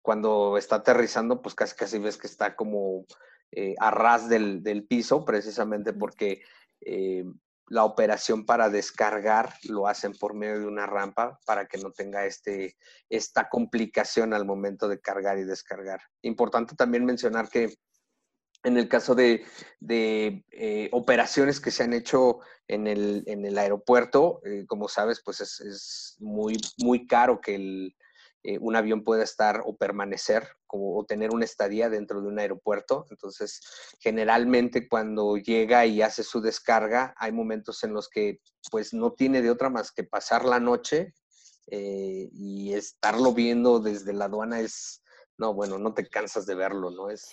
[0.01, 3.07] cuando está aterrizando, pues casi casi ves que está como
[3.53, 6.43] eh, a ras del, del, piso, precisamente porque
[6.81, 7.25] eh,
[7.69, 12.27] la operación para descargar lo hacen por medio de una rampa para que no tenga
[12.27, 12.77] este,
[13.09, 16.01] esta complicación al momento de cargar y descargar.
[16.23, 17.75] Importante también mencionar que
[18.65, 19.45] en el caso de,
[19.89, 25.41] eh, operaciones que se han hecho en el, en el aeropuerto, eh, como sabes, pues
[25.41, 27.97] es, es, muy, muy caro que el,
[28.45, 33.07] eh, un avión pueda estar o permanecer o tener una estadía dentro de un aeropuerto.
[33.11, 33.61] Entonces,
[33.99, 39.43] generalmente cuando llega y hace su descarga, hay momentos en los que pues no tiene
[39.43, 41.13] de otra más que pasar la noche
[41.67, 45.03] y estarlo viendo desde la aduana es,
[45.39, 47.11] no, bueno, no te cansas de verlo, ¿no?
[47.11, 47.33] Es,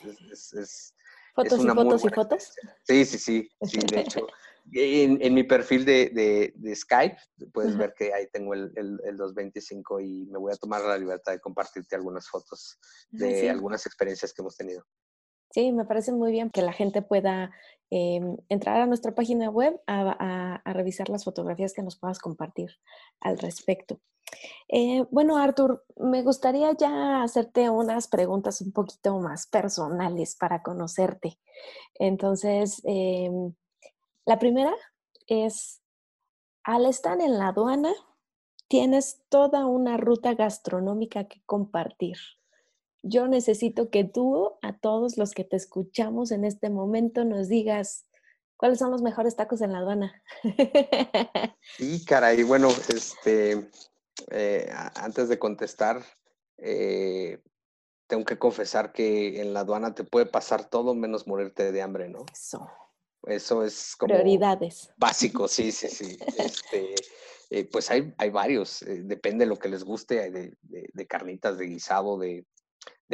[1.44, 2.54] ¿Fotos y fotos y fotos?
[2.84, 4.28] Sí, sí, sí, sí, de hecho.
[4.72, 7.18] En, mi perfil de, Skype
[7.54, 11.40] puedes ver que ahí tengo el, 225 y me voy a tomar la libertad de
[11.40, 12.78] compartirte algunas fotos
[13.12, 14.86] de algunas experiencias que hemos tenido.
[15.52, 17.52] Sí, me parece muy bien que la gente pueda
[17.90, 22.70] em, entrar a nuestra página web a, revisar las fotografías que nos puedas compartir
[23.20, 24.00] al respecto.
[24.68, 31.40] Eh, bueno, Artur, me gustaría ya hacerte unas preguntas un poquito más personales para conocerte.
[31.96, 33.54] Entonces, em,
[34.26, 34.74] la primera
[35.26, 35.82] es,
[36.64, 37.92] al estar en la aduana,
[38.68, 42.18] tienes toda una ruta gastronómica que compartir.
[43.02, 48.06] Yo necesito que tú, a todos los que te escuchamos en este momento, nos digas
[48.58, 50.22] cuáles son los mejores tacos en la aduana.
[51.78, 53.70] Sí, caray, bueno, este,
[54.32, 56.04] eh, antes de contestar,
[56.58, 57.42] eh,
[58.08, 62.10] tengo que confesar que en la aduana te puede pasar todo menos morirte de hambre,
[62.10, 62.26] ¿no?
[62.34, 62.68] Eso.
[63.24, 64.14] Eso es como...
[64.14, 64.92] Prioridades.
[64.98, 66.18] Básico, sí, sí, sí.
[66.38, 66.96] Este,
[67.50, 71.68] eh, pues hay, hay varios, depende de lo que les guste, hay de, carnitas, de
[71.68, 72.46] guisado, de,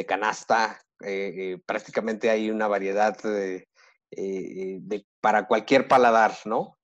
[0.03, 3.67] canasta, eh, prácticamente hay una variedad de,
[5.21, 6.77] para cualquier paladar, ¿no?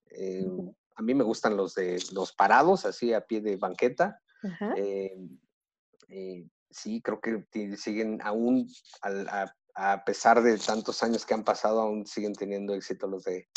[0.95, 4.21] a mí me gustan los de los parados, así a pie de banqueta.
[6.69, 8.67] sí, creo que siguen aún
[9.01, 13.23] al, a, a pesar de tantos años que han pasado, aún siguen teniendo éxito los
[13.23, 13.47] de,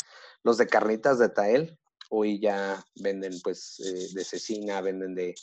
[0.43, 1.77] los de carnitas de Tael.
[2.09, 5.35] Hoy ya venden pues eh, de cecina, venden de,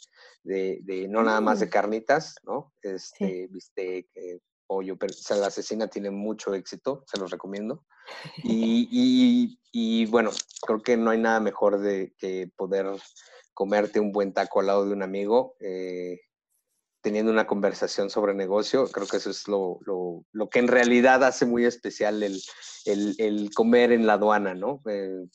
[0.42, 1.70] de, no nada más de mm.
[1.70, 2.72] carnitas, ¿no?
[2.83, 7.85] Este, bistec, eh, pollo, pero la cecina tiene mucho éxito, se los recomiendo.
[8.42, 10.31] Y, y, bueno,
[10.62, 12.87] creo que no hay nada mejor de que poder
[13.55, 15.55] comerte un buen taco al lado de un amigo.
[15.61, 16.20] Eh,
[17.02, 18.86] teniendo una conversación sobre negocio.
[18.86, 19.80] Creo que eso es lo,
[20.50, 24.80] que en realidad hace muy especial el, comer en la aduana, ¿no?
[24.88, 25.26] Eh,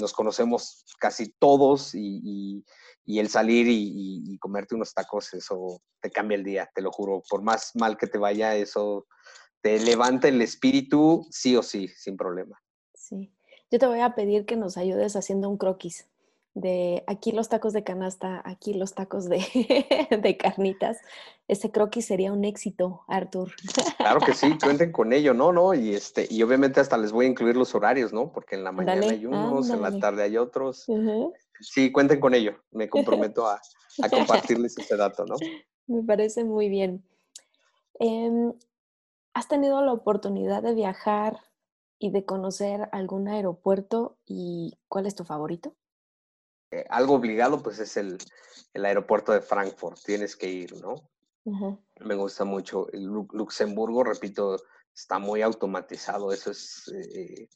[0.00, 2.64] nos conocemos casi todos y,
[3.06, 7.22] el salir y, comerte unos tacos, eso te cambia el día, te lo juro.
[7.28, 9.06] Por más mal que te vaya, eso
[9.62, 12.60] te levanta el espíritu, sí o sí, sin problema.
[12.94, 13.32] Sí.
[13.70, 16.06] Yo te voy a pedir que nos ayudes haciendo un croquis
[16.54, 19.38] de aquí los tacos de canasta, aquí los tacos de,
[20.22, 20.98] de carnitas.
[21.48, 23.52] Ese croquis sería un éxito, Artur.
[23.98, 25.52] Claro que sí, cuenten con ello, ¿no?
[25.52, 25.74] ¿no?
[25.74, 28.32] Y este, y obviamente hasta les voy a incluir los horarios, ¿no?
[28.32, 30.86] Porque en la mañana hay unos, en la tarde hay otros.
[31.60, 32.56] Sí, cuenten con ello.
[32.70, 33.60] Me comprometo a,
[34.02, 35.36] a compartirles ese dato, ¿no?
[35.86, 37.04] Me parece muy bien.
[37.98, 38.52] Em,
[39.34, 41.40] ¿Has tenido la oportunidad de viajar
[41.98, 45.74] y de conocer algún aeropuerto y cuál es tu favorito?
[46.74, 48.18] Eh, algo obligado, pues es el,
[48.74, 50.96] aeropuerto de Frankfurt, tienes que ir, ¿no?
[52.00, 52.90] Me gusta mucho.
[52.92, 54.56] El Luxemburgo, repito,
[54.92, 57.48] está muy automatizado, eso es, eh,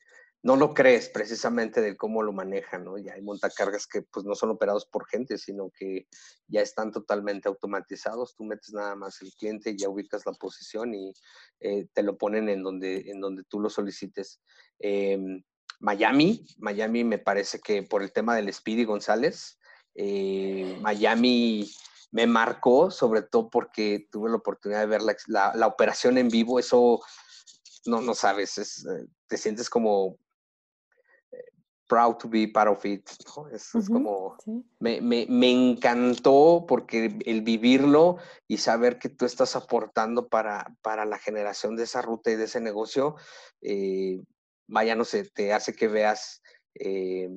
[0.43, 2.97] no lo crees precisamente de cómo lo manejan, ¿no?
[2.97, 6.07] Ya hay montacargas que pues no son operados por gente, sino que
[6.47, 8.37] ya están totalmente automatizados.
[8.37, 11.13] Tú metes nada más el cliente, ya ubicas la posición y
[11.59, 14.41] eh, te lo ponen en donde, en donde tú lo solicites.
[14.79, 15.43] Em,
[15.81, 19.59] Miami, Miami me parece que por el tema del Speedy González,
[19.95, 21.71] eh, Miami
[22.11, 27.01] me marcó, sobre todo porque tuve la oportunidad de ver la, operación en vivo, eso
[27.87, 30.17] no, no sabes, eh, te sientes como
[31.31, 31.45] eh,
[31.87, 33.09] proud to be part of it,
[33.53, 34.37] Es, como,
[34.81, 41.77] me, encantó porque el vivirlo y saber que tú estás aportando para, para la generación
[41.77, 43.17] de esa ruta y de ese negocio,
[44.69, 46.41] vaya, no sé, te hace que veas
[46.75, 47.29] eh,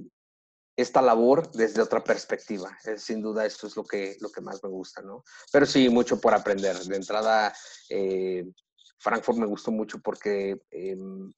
[0.76, 2.78] esta labor desde otra perspectiva.
[2.98, 5.24] sin duda, eso es lo que, lo que más me gusta, ¿no?
[5.52, 6.78] Pero sí, mucho por aprender.
[6.78, 7.54] De entrada,
[7.90, 8.46] eh,
[9.00, 11.32] Frankfurt me gustó mucho porque em,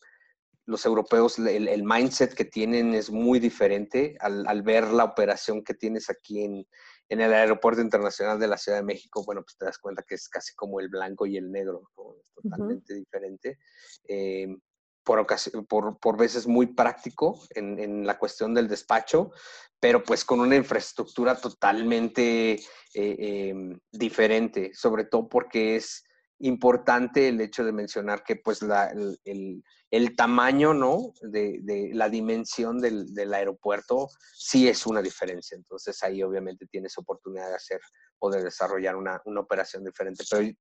[0.65, 6.09] los europeos, el, mindset que tienen es muy diferente al, ver la operación que tienes
[6.09, 6.65] aquí en,
[7.09, 9.23] en, el Aeropuerto Internacional de la Ciudad de México.
[9.25, 12.15] Bueno, pues te das cuenta que es casi como el blanco y el negro, ¿no?
[12.21, 13.59] Es totalmente diferente.
[14.05, 14.59] Em,
[15.03, 15.25] por,
[15.67, 19.31] por, por, veces muy práctico en, en, la cuestión del despacho,
[19.79, 26.05] pero pues con una infraestructura totalmente eh, em, diferente, sobre todo porque es
[26.39, 28.93] importante el hecho de mencionar que pues la,
[29.25, 31.13] el, el, tamaño, ¿no?
[31.21, 35.55] De, de la dimensión del, del, aeropuerto sí es una diferencia.
[35.55, 37.79] Entonces ahí obviamente tienes oportunidad de hacer
[38.19, 40.23] o de desarrollar una, una operación diferente.
[40.29, 40.55] Pero eh,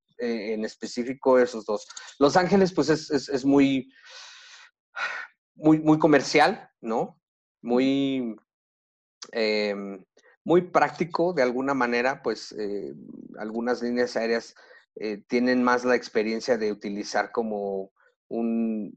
[0.55, 1.87] en específico esos dos.
[2.18, 3.88] Los Ángeles pues es, es, es muy
[5.55, 7.20] muy, muy comercial, ¿no?
[7.62, 8.37] Muy,
[9.33, 10.05] em,
[10.44, 12.94] muy práctico de alguna manera, pues eh,
[13.38, 14.55] algunas líneas aéreas
[14.96, 17.92] eh, tienen más la experiencia de utilizar como
[18.28, 18.94] un,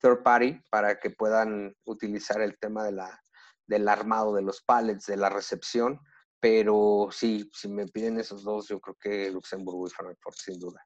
[0.00, 3.22] third party para que puedan utilizar el tema de la,
[3.66, 6.00] del armado de los pallets, de la recepción,
[6.40, 10.82] pero sí, si me piden esos dos, yo creo que Luxemburgo y Frankfurt, sin duda.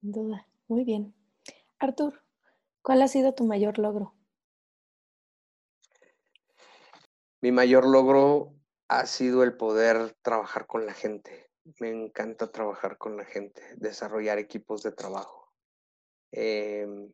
[0.00, 1.14] Sin duda, muy bien.
[1.78, 2.23] Artur,
[2.84, 4.14] ¿cuál ha sido tu mayor logro?
[7.40, 8.54] Mi mayor logro
[8.88, 11.50] ha sido el poder trabajar con la gente.
[11.80, 15.50] Me encanta trabajar con la gente, desarrollar equipos de trabajo.
[16.30, 17.10] Em,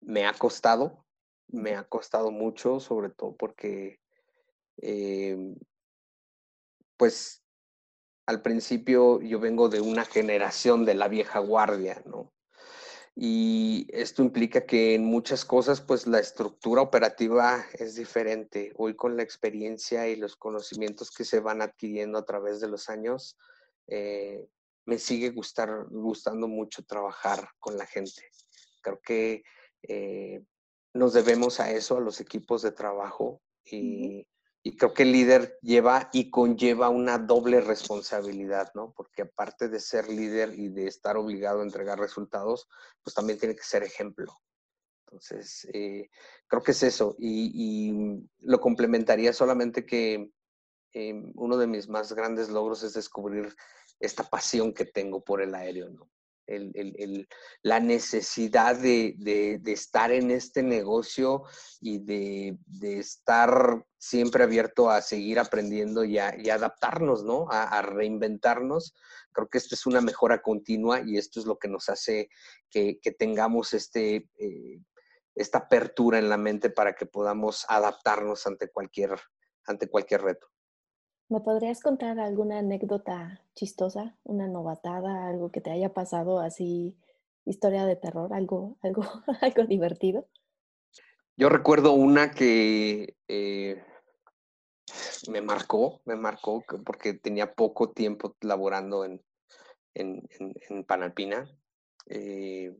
[0.00, 1.04] me ha costado,
[1.48, 4.00] me ha costado mucho, sobre todo porque,
[4.78, 5.56] em,
[6.96, 7.44] pues,
[8.26, 12.33] al principio yo vengo de una generación de la vieja guardia, ¿no?
[13.16, 18.72] Y esto implica que en muchas cosas pues la estructura operativa es diferente.
[18.76, 22.88] Hoy con la experiencia y los conocimientos que se van adquiriendo a través de los
[22.88, 23.36] años,
[23.86, 24.48] eh,
[24.86, 28.30] me sigue gustar, gustando mucho trabajar con la gente.
[28.82, 29.44] Creo que
[29.82, 30.42] eh,
[30.92, 34.26] nos debemos a eso, a los equipos de trabajo y,
[34.66, 38.94] y creo que el líder lleva y conlleva una doble responsabilidad, ¿no?
[38.96, 42.66] Porque aparte de ser líder y de estar obligado a entregar resultados,
[43.02, 44.40] pues también tiene que ser ejemplo.
[45.06, 46.08] Entonces, eh,
[46.46, 47.14] creo que es eso.
[47.18, 50.30] Y, lo complementaría solamente que
[50.92, 53.54] em, uno de mis más grandes logros es descubrir
[54.00, 56.08] esta pasión que tengo por el aéreo, ¿no?
[56.46, 57.28] El,
[57.62, 61.44] la necesidad de, estar en este negocio
[61.80, 62.58] y de,
[62.98, 67.46] estar siempre abierto a seguir aprendiendo y, a, adaptarnos, ¿no?
[67.50, 68.94] A, reinventarnos.
[69.32, 72.28] Creo que esto es una mejora continua y esto es lo que nos hace
[72.70, 74.80] que, tengamos este, eh,
[75.34, 79.18] esta apertura en la mente para que podamos adaptarnos ante cualquier,
[79.66, 80.53] ante cualquier reto.
[81.28, 86.98] ¿Me podrías contar alguna anécdota chistosa, una novatada, algo que te haya pasado así,
[87.46, 89.04] historia de terror, algo, algo,
[89.40, 90.28] algo divertido?
[91.36, 93.82] Yo recuerdo una que eh,
[95.30, 99.20] me marcó, me marcó porque tenía poco tiempo laborando en,
[99.94, 101.48] en, Panalpina.
[102.06, 102.76] Eh,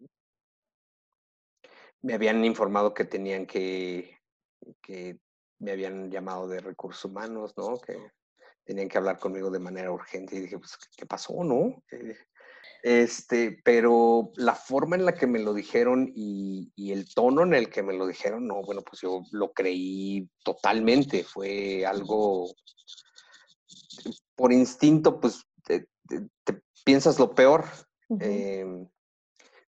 [2.02, 4.18] me habían informado que tenían que,
[4.82, 5.18] que
[5.58, 7.78] me habían llamado de recursos humanos, ¿no?
[7.78, 7.96] Que
[8.64, 11.82] tenían que hablar conmigo de manera urgente y dije, pues, ¿qué pasó, no?
[11.92, 12.16] Eh,
[12.84, 17.70] este, pero la forma en la que me lo dijeron y, el tono en el
[17.70, 21.24] que me lo dijeron, no, bueno, pues yo lo creí totalmente.
[21.24, 22.54] Fue algo,
[24.34, 25.88] por instinto, pues te,
[26.84, 27.64] piensas lo peor.
[28.20, 28.86] Em,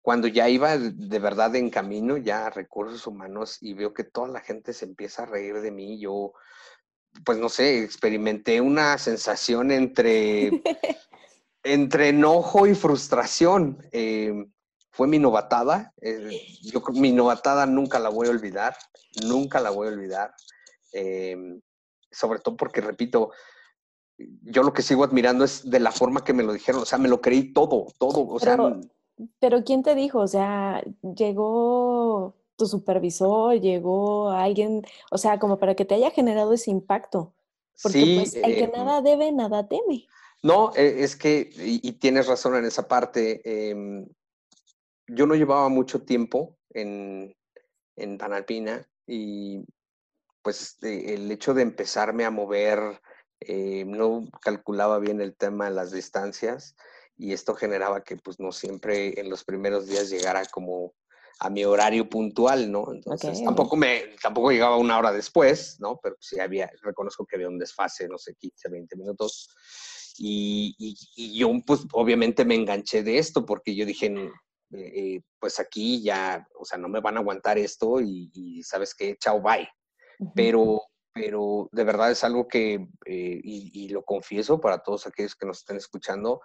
[0.01, 4.27] cuando ya iba de verdad en camino, ya a recursos humanos, y veo que toda
[4.27, 6.33] la gente se empieza a reír de mí, yo
[7.25, 10.51] pues no sé, experimenté una sensación entre,
[11.63, 13.77] entre enojo y frustración.
[13.91, 14.51] Em,
[14.91, 15.93] fue mi novatada.
[16.01, 18.75] Eh, yo mi novatada nunca la voy a olvidar,
[19.25, 20.33] nunca la voy a olvidar.
[20.91, 21.59] Em,
[22.11, 23.31] sobre todo porque, repito,
[24.17, 26.99] yo lo que sigo admirando es de la forma que me lo dijeron, o sea,
[26.99, 28.57] me lo creí todo, todo, o sea...
[29.39, 30.19] Pero ¿quién te dijo?
[30.19, 36.53] O sea, llegó tu supervisor, llegó alguien, o sea, como para que te haya generado
[36.53, 37.33] ese impacto.
[37.81, 40.07] Porque pues el que eh, nada debe, nada teme.
[40.43, 44.07] No, e, es que, y, tienes razón en esa parte, em,
[45.07, 47.35] yo no llevaba mucho tiempo en,
[47.95, 49.65] en Panalpina y
[50.41, 53.01] pues el hecho de empezarme a mover,
[53.39, 56.75] eh, no calculaba bien el tema de las distancias
[57.17, 60.93] y esto generaba que pues no siempre en los primeros días llegara como
[61.39, 62.91] a mi horario puntual, ¿no?
[62.91, 65.99] Entonces, tampoco me, tampoco llegaba una hora después, ¿no?
[66.01, 69.49] Pero sí había, reconozco que había un desfase, no sé, 15, 20 minutos.
[70.17, 74.31] Y, y, yo, pues, obviamente me enganché de esto porque yo dije, eh,
[74.71, 79.17] eh, pues aquí ya, o sea, no me van a aguantar esto y, ¿sabes qué?
[79.17, 79.67] Chao, bye.
[80.35, 80.81] Pero
[81.15, 85.59] pero de verdad es algo que, eh, y, lo confieso para todos aquellos que nos
[85.59, 86.41] estén escuchando,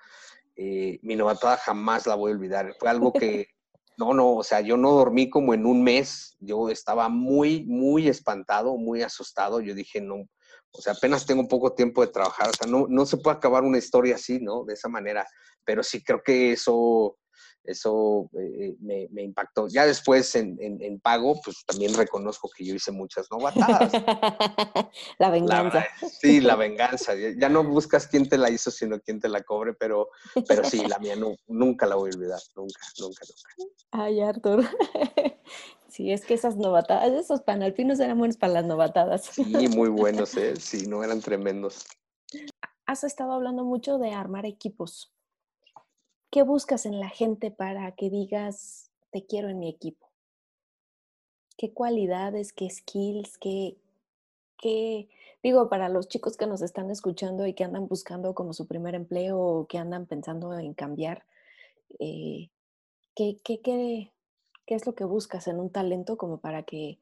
[0.57, 2.75] mi novatada jamás la voy a olvidar.
[2.79, 3.49] Fue algo que,
[3.99, 8.09] no, no, o sea, yo no dormí como en un mes, yo estaba muy, muy
[8.09, 10.29] espantado, muy asustado, yo dije, no,
[10.71, 13.65] o sea, apenas tengo poco tiempo de trabajar, o sea, no, no se puede acabar
[13.65, 14.65] una historia así, ¿no?
[14.65, 15.27] De esa manera,
[15.65, 17.19] pero sí creo que eso
[17.65, 19.69] eso eh, me, me, impactó.
[19.69, 23.93] Ya después en, en, pago, pues también reconozco que yo hice muchas novatadas.
[25.19, 25.87] la venganza.
[26.21, 27.15] sí, la venganza.
[27.15, 30.11] Ya no buscas quién te la hizo, sino quién te la cobre, pero,
[30.47, 33.79] pero sí, la mía no, nunca la voy a olvidar, nunca, nunca, nunca.
[33.91, 34.65] Ay, Artur.
[35.89, 39.25] Sí, es que esas novatadas, esos panalpinos eran buenos para las novatadas.
[39.33, 40.55] Sí, muy buenos, ¿eh?
[40.55, 41.87] Sí, no eran tremendos.
[42.87, 45.13] Has estado hablando mucho de armar equipos.
[46.31, 50.11] ¿Qué buscas en la gente para que digas, te quiero en mi equipo?
[51.57, 53.79] ¿Qué cualidades, qué skills, qué,
[54.59, 55.09] qué,
[55.43, 58.95] digo, para los chicos que nos están escuchando y que andan buscando como su primer
[58.95, 61.25] empleo o que andan pensando en cambiar,
[61.99, 62.51] eh,
[63.15, 64.13] ¿qué, qué, qué,
[64.67, 66.99] es lo que buscas en un talento como para que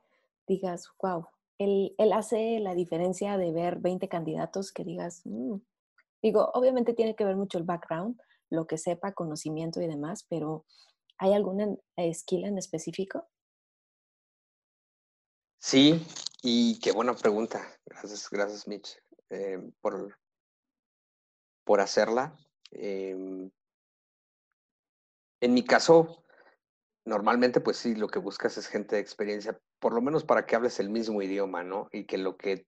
[0.47, 1.27] digas, wow,
[1.59, 5.57] él, él hace la diferencia de ver 20 candidatos que digas, mm".
[6.23, 8.21] digo, obviamente tiene que ver mucho el background,
[8.51, 10.65] lo que sepa, conocimiento y demás, pero
[11.19, 11.67] ¿hay alguna
[12.13, 13.27] skill en específico?
[15.59, 16.07] Sí,
[16.43, 17.67] y qué buena pregunta.
[17.85, 18.97] Gracias, gracias Mitch,
[19.31, 20.17] eh, por,
[21.65, 22.37] por hacerla.
[22.71, 23.51] Em,
[25.41, 26.23] en mi caso,
[27.05, 30.57] normalmente, pues sí, lo que buscas es gente de experiencia, por lo menos para que
[30.57, 31.89] hables el mismo idioma, ¿no?
[31.93, 32.67] Y que lo que,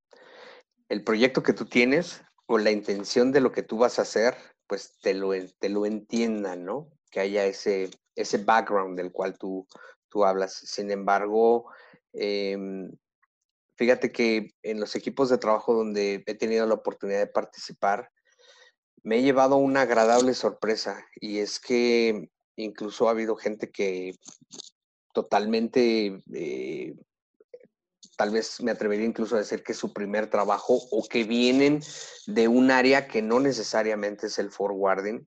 [0.89, 4.37] el proyecto que tú tienes o la intención de lo que tú vas a hacer
[4.69, 6.91] pues te lo, te lo entiendan, ¿no?
[7.11, 9.67] Que haya ese, ese background del cual tú,
[10.09, 10.55] tú hablas.
[10.55, 11.73] Sin embargo,
[12.13, 12.93] em,
[13.77, 18.11] fíjate que en los equipos de trabajo donde he tenido la oportunidad de participar,
[19.03, 24.15] me he llevado una agradable sorpresa y es que incluso ha habido gente que
[25.15, 26.95] totalmente eh,
[28.19, 31.81] tal vez me atrevería incluso a decir que es su primer trabajo o que vienen
[32.27, 35.25] de un área que no necesariamente es el forwarding.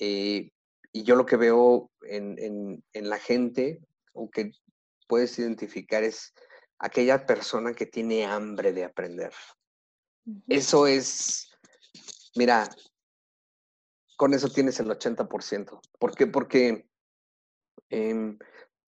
[0.00, 0.50] Eh,
[0.92, 3.80] y yo lo que veo en, la gente
[4.14, 4.50] o que
[5.06, 6.34] puedes identificar es
[6.80, 9.32] aquella persona que tiene hambre de aprender.
[10.48, 11.52] Eso es,
[12.34, 12.68] mira,
[14.16, 15.80] con eso tienes el 80%.
[16.00, 16.26] ¿Por qué?
[16.26, 16.88] Porque
[17.90, 18.36] em,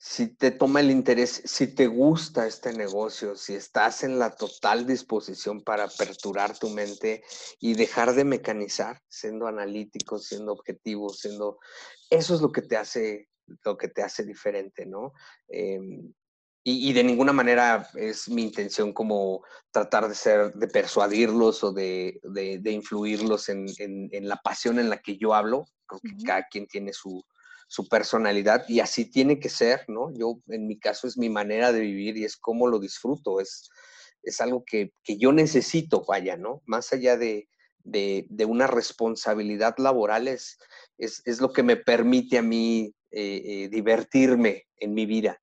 [0.02, 4.86] si te toma el interés, si te gusta este negocio, si estás en la total
[4.86, 7.22] disposición para aperturar tu mente
[7.58, 11.58] y dejar de mecanizar, siendo analítico, siendo objetivo, siendo...
[12.08, 13.28] Eso es lo que te hace,
[13.62, 15.12] lo que te hace diferente, ¿no?
[15.48, 16.14] Em,
[16.64, 22.20] y, de ninguna manera es mi intención como tratar de ser, de persuadirlos o de,
[22.22, 25.66] de, influirlos en, en, la pasión en la que yo hablo.
[25.86, 27.22] Creo que cada quien tiene su,
[27.70, 30.12] su personalidad y así tiene que ser, ¿no?
[30.12, 33.70] Yo, en mi caso, es mi manera de vivir y es como lo disfruto, es,
[34.24, 36.62] es algo que, yo necesito, vaya, ¿no?
[36.66, 37.46] Más allá de,
[38.44, 40.58] una responsabilidad laboral, es,
[40.98, 45.40] es, lo que me permite a mí eh, eh, divertirme en mi vida.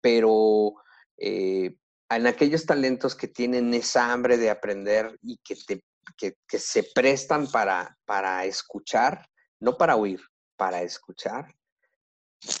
[0.00, 0.74] Pero
[1.18, 1.76] eh,
[2.08, 5.84] en aquellos talentos que tienen esa hambre de aprender y que, te,
[6.16, 9.24] que, se prestan para, para escuchar,
[9.60, 10.20] no para oír,
[10.56, 11.54] para escuchar,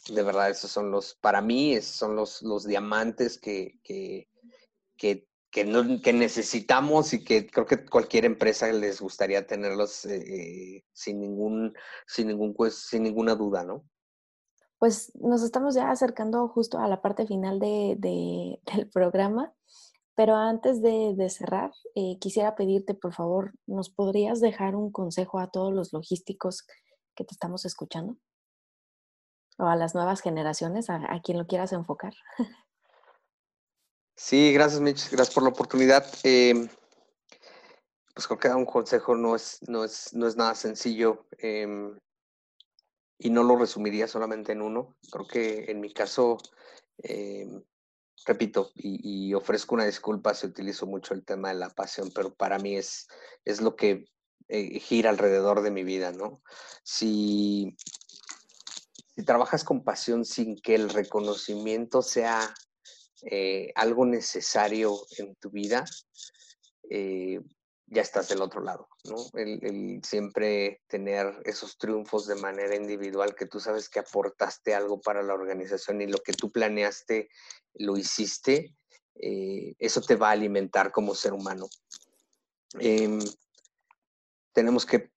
[0.08, 4.28] de verdad, esos son los, para mí, son los, los diamantes que, que,
[4.96, 11.74] que, que, necesitamos y que creo que cualquier empresa les gustaría tenerlos eh, sin, ningún,
[12.06, 13.84] sin, ningún, pues, sin ninguna duda, ¿no?
[14.78, 17.96] Pues nos estamos ya acercando justo a la parte final de,
[18.74, 19.54] del programa,
[20.14, 25.38] pero antes de, de cerrar, eh, quisiera pedirte, por favor, ¿nos podrías dejar un consejo
[25.38, 26.66] a todos los logísticos
[27.14, 28.16] que te estamos escuchando?
[29.58, 32.14] O a las nuevas generaciones, a, quien lo quieras enfocar.
[34.16, 36.06] Sí, gracias Mitch, gracias por la oportunidad.
[36.24, 36.68] Em,
[38.14, 41.98] pues creo que un consejo no es, no es, no es nada sencillo em,
[43.18, 44.96] y no lo resumiría solamente en uno.
[45.10, 46.38] Creo que en mi caso,
[46.98, 47.62] em,
[48.26, 52.58] repito, y, ofrezco una disculpa si utilizo mucho el tema de la pasión, pero para
[52.58, 53.08] mí es,
[53.44, 54.04] es lo que
[54.48, 56.42] eh, gira alrededor de mi vida, ¿no?
[56.82, 57.76] Si
[59.14, 62.54] si trabajas con pasión sin que el reconocimiento sea
[63.22, 65.84] eh, algo necesario en tu vida,
[66.88, 67.40] eh,
[67.86, 69.16] ya estás del otro lado, ¿no?
[69.34, 75.22] El, siempre tener esos triunfos de manera individual, que tú sabes que aportaste algo para
[75.22, 77.28] la organización y lo que tú planeaste
[77.74, 78.76] lo hiciste,
[79.16, 81.66] eh, eso te va a alimentar como ser humano.
[82.78, 83.18] Em,
[84.52, 85.10] tenemos que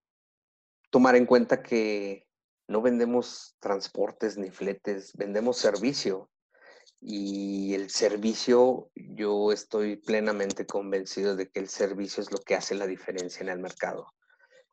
[0.89, 2.27] tomar en cuenta que
[2.73, 6.31] no vendemos transportes ni fletes, vendemos servicio.
[6.99, 12.73] Y el servicio, yo estoy plenamente convencido de que el servicio es lo que hace
[12.73, 14.07] la diferencia en el mercado.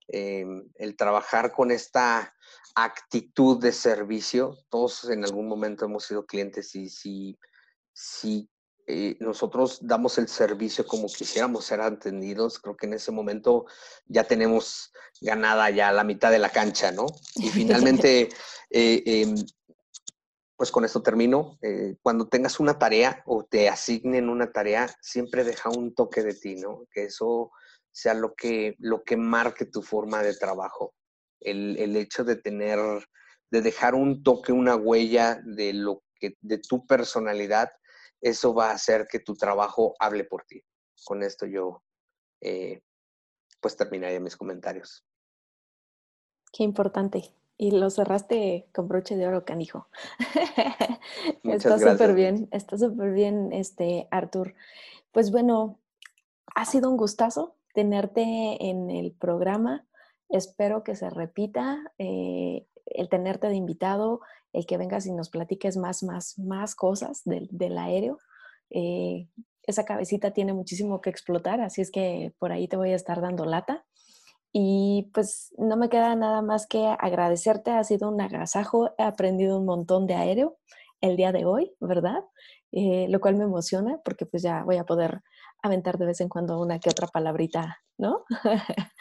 [0.08, 2.34] Em, el trabajar con esta
[2.74, 7.38] actitud de servicio, todos en algún momento hemos sido clientes y si,
[7.92, 8.48] si
[8.86, 13.66] eh, nosotros damos el servicio como quisiéramos ser atendidos, creo que en ese momento
[14.06, 17.06] ya tenemos ganada ya la mitad de la cancha, ¿no?
[17.36, 18.28] Y finalmente,
[18.70, 19.34] eh, em,
[20.56, 21.58] pues con esto termino.
[21.62, 26.34] Eh, cuando tengas una tarea o te asignen una tarea, siempre deja un toque de
[26.34, 26.86] ti, ¿no?
[26.92, 27.52] Que eso
[27.92, 30.94] sea lo que, lo que marque tu forma de trabajo.
[31.40, 32.78] El, el hecho de tener,
[33.50, 37.70] de dejar un toque, una huella de lo que, de tu personalidad,
[38.20, 40.62] eso va a hacer que tu trabajo hable por ti.
[41.04, 41.82] Con esto yo
[42.40, 42.82] eh,
[43.60, 45.04] pues terminaría mis comentarios.
[46.52, 47.34] Qué importante.
[47.56, 49.88] Y lo cerraste con broche de oro, canijo.
[51.44, 54.54] está súper bien, está súper bien, este, Artur.
[55.12, 55.78] Pues bueno,
[56.54, 59.86] ha sido un gustazo tenerte en el programa.
[60.30, 64.20] Espero que se repita eh, el tenerte de invitado,
[64.52, 68.18] el que vengas y nos platiques más, más, más cosas del, aéreo.
[68.70, 69.28] Eh,
[69.62, 73.20] esa cabecita tiene muchísimo que explotar, así es que por ahí te voy a estar
[73.20, 73.84] dando lata.
[74.52, 79.58] Y pues no me queda nada más que agradecerte, ha sido un agasajo, he aprendido
[79.58, 80.58] un montón de aéreo
[81.00, 82.24] el día de hoy, ¿verdad?
[82.72, 85.22] Eh, lo cual me emociona porque pues ya voy a poder
[85.62, 88.24] aventar de vez en cuando una que otra palabrita, ¿no?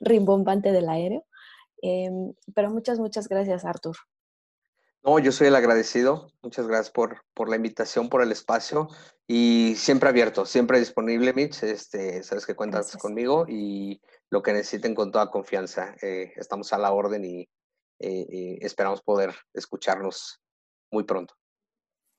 [0.00, 1.24] Rimbombante del aéreo.
[1.86, 3.94] Em, pero muchas, muchas gracias, Artur.
[5.02, 6.28] No, yo soy el agradecido.
[6.42, 8.88] Muchas gracias por, por la invitación, por el espacio
[9.26, 11.62] y siempre abierto, siempre disponible, Mitch.
[11.62, 15.94] Este, sabes que cuentas conmigo y lo que necesiten con toda confianza.
[16.00, 20.40] Eh, estamos a la orden y eh, eh, esperamos poder escucharnos
[20.90, 21.34] muy pronto.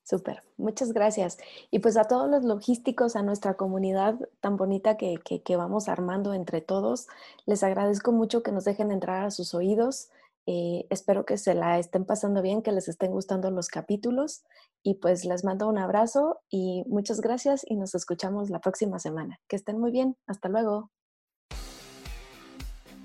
[0.08, 1.36] Súper, muchas gracias.
[1.72, 6.32] Y pues a todos los logísticos, a nuestra comunidad tan bonita que, que, vamos armando
[6.32, 7.08] entre todos,
[7.44, 10.10] les agradezco mucho que nos dejen entrar a sus oídos.
[10.46, 14.44] Eh, espero que se la estén pasando bien, que les estén gustando los capítulos
[14.84, 19.40] y pues les mando un abrazo y muchas gracias y nos escuchamos la próxima semana.
[19.48, 20.92] Que estén muy bien, hasta luego.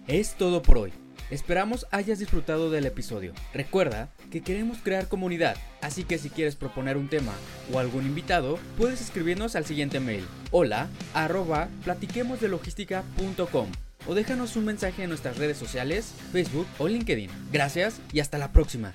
[0.06, 0.93] Es todo por hoy.
[1.32, 3.34] Esperamos hayas disfrutado del episodio.
[3.53, 7.32] Recuerda que queremos crear comunidad, así que si quieres proponer un tema
[7.71, 11.69] o algún invitado, puedes escribirnos al siguiente mail: hola arroba
[14.07, 17.29] o déjanos un mensaje en nuestras redes sociales, Facebook o LinkedIn.
[17.53, 18.93] Gracias y hasta la próxima.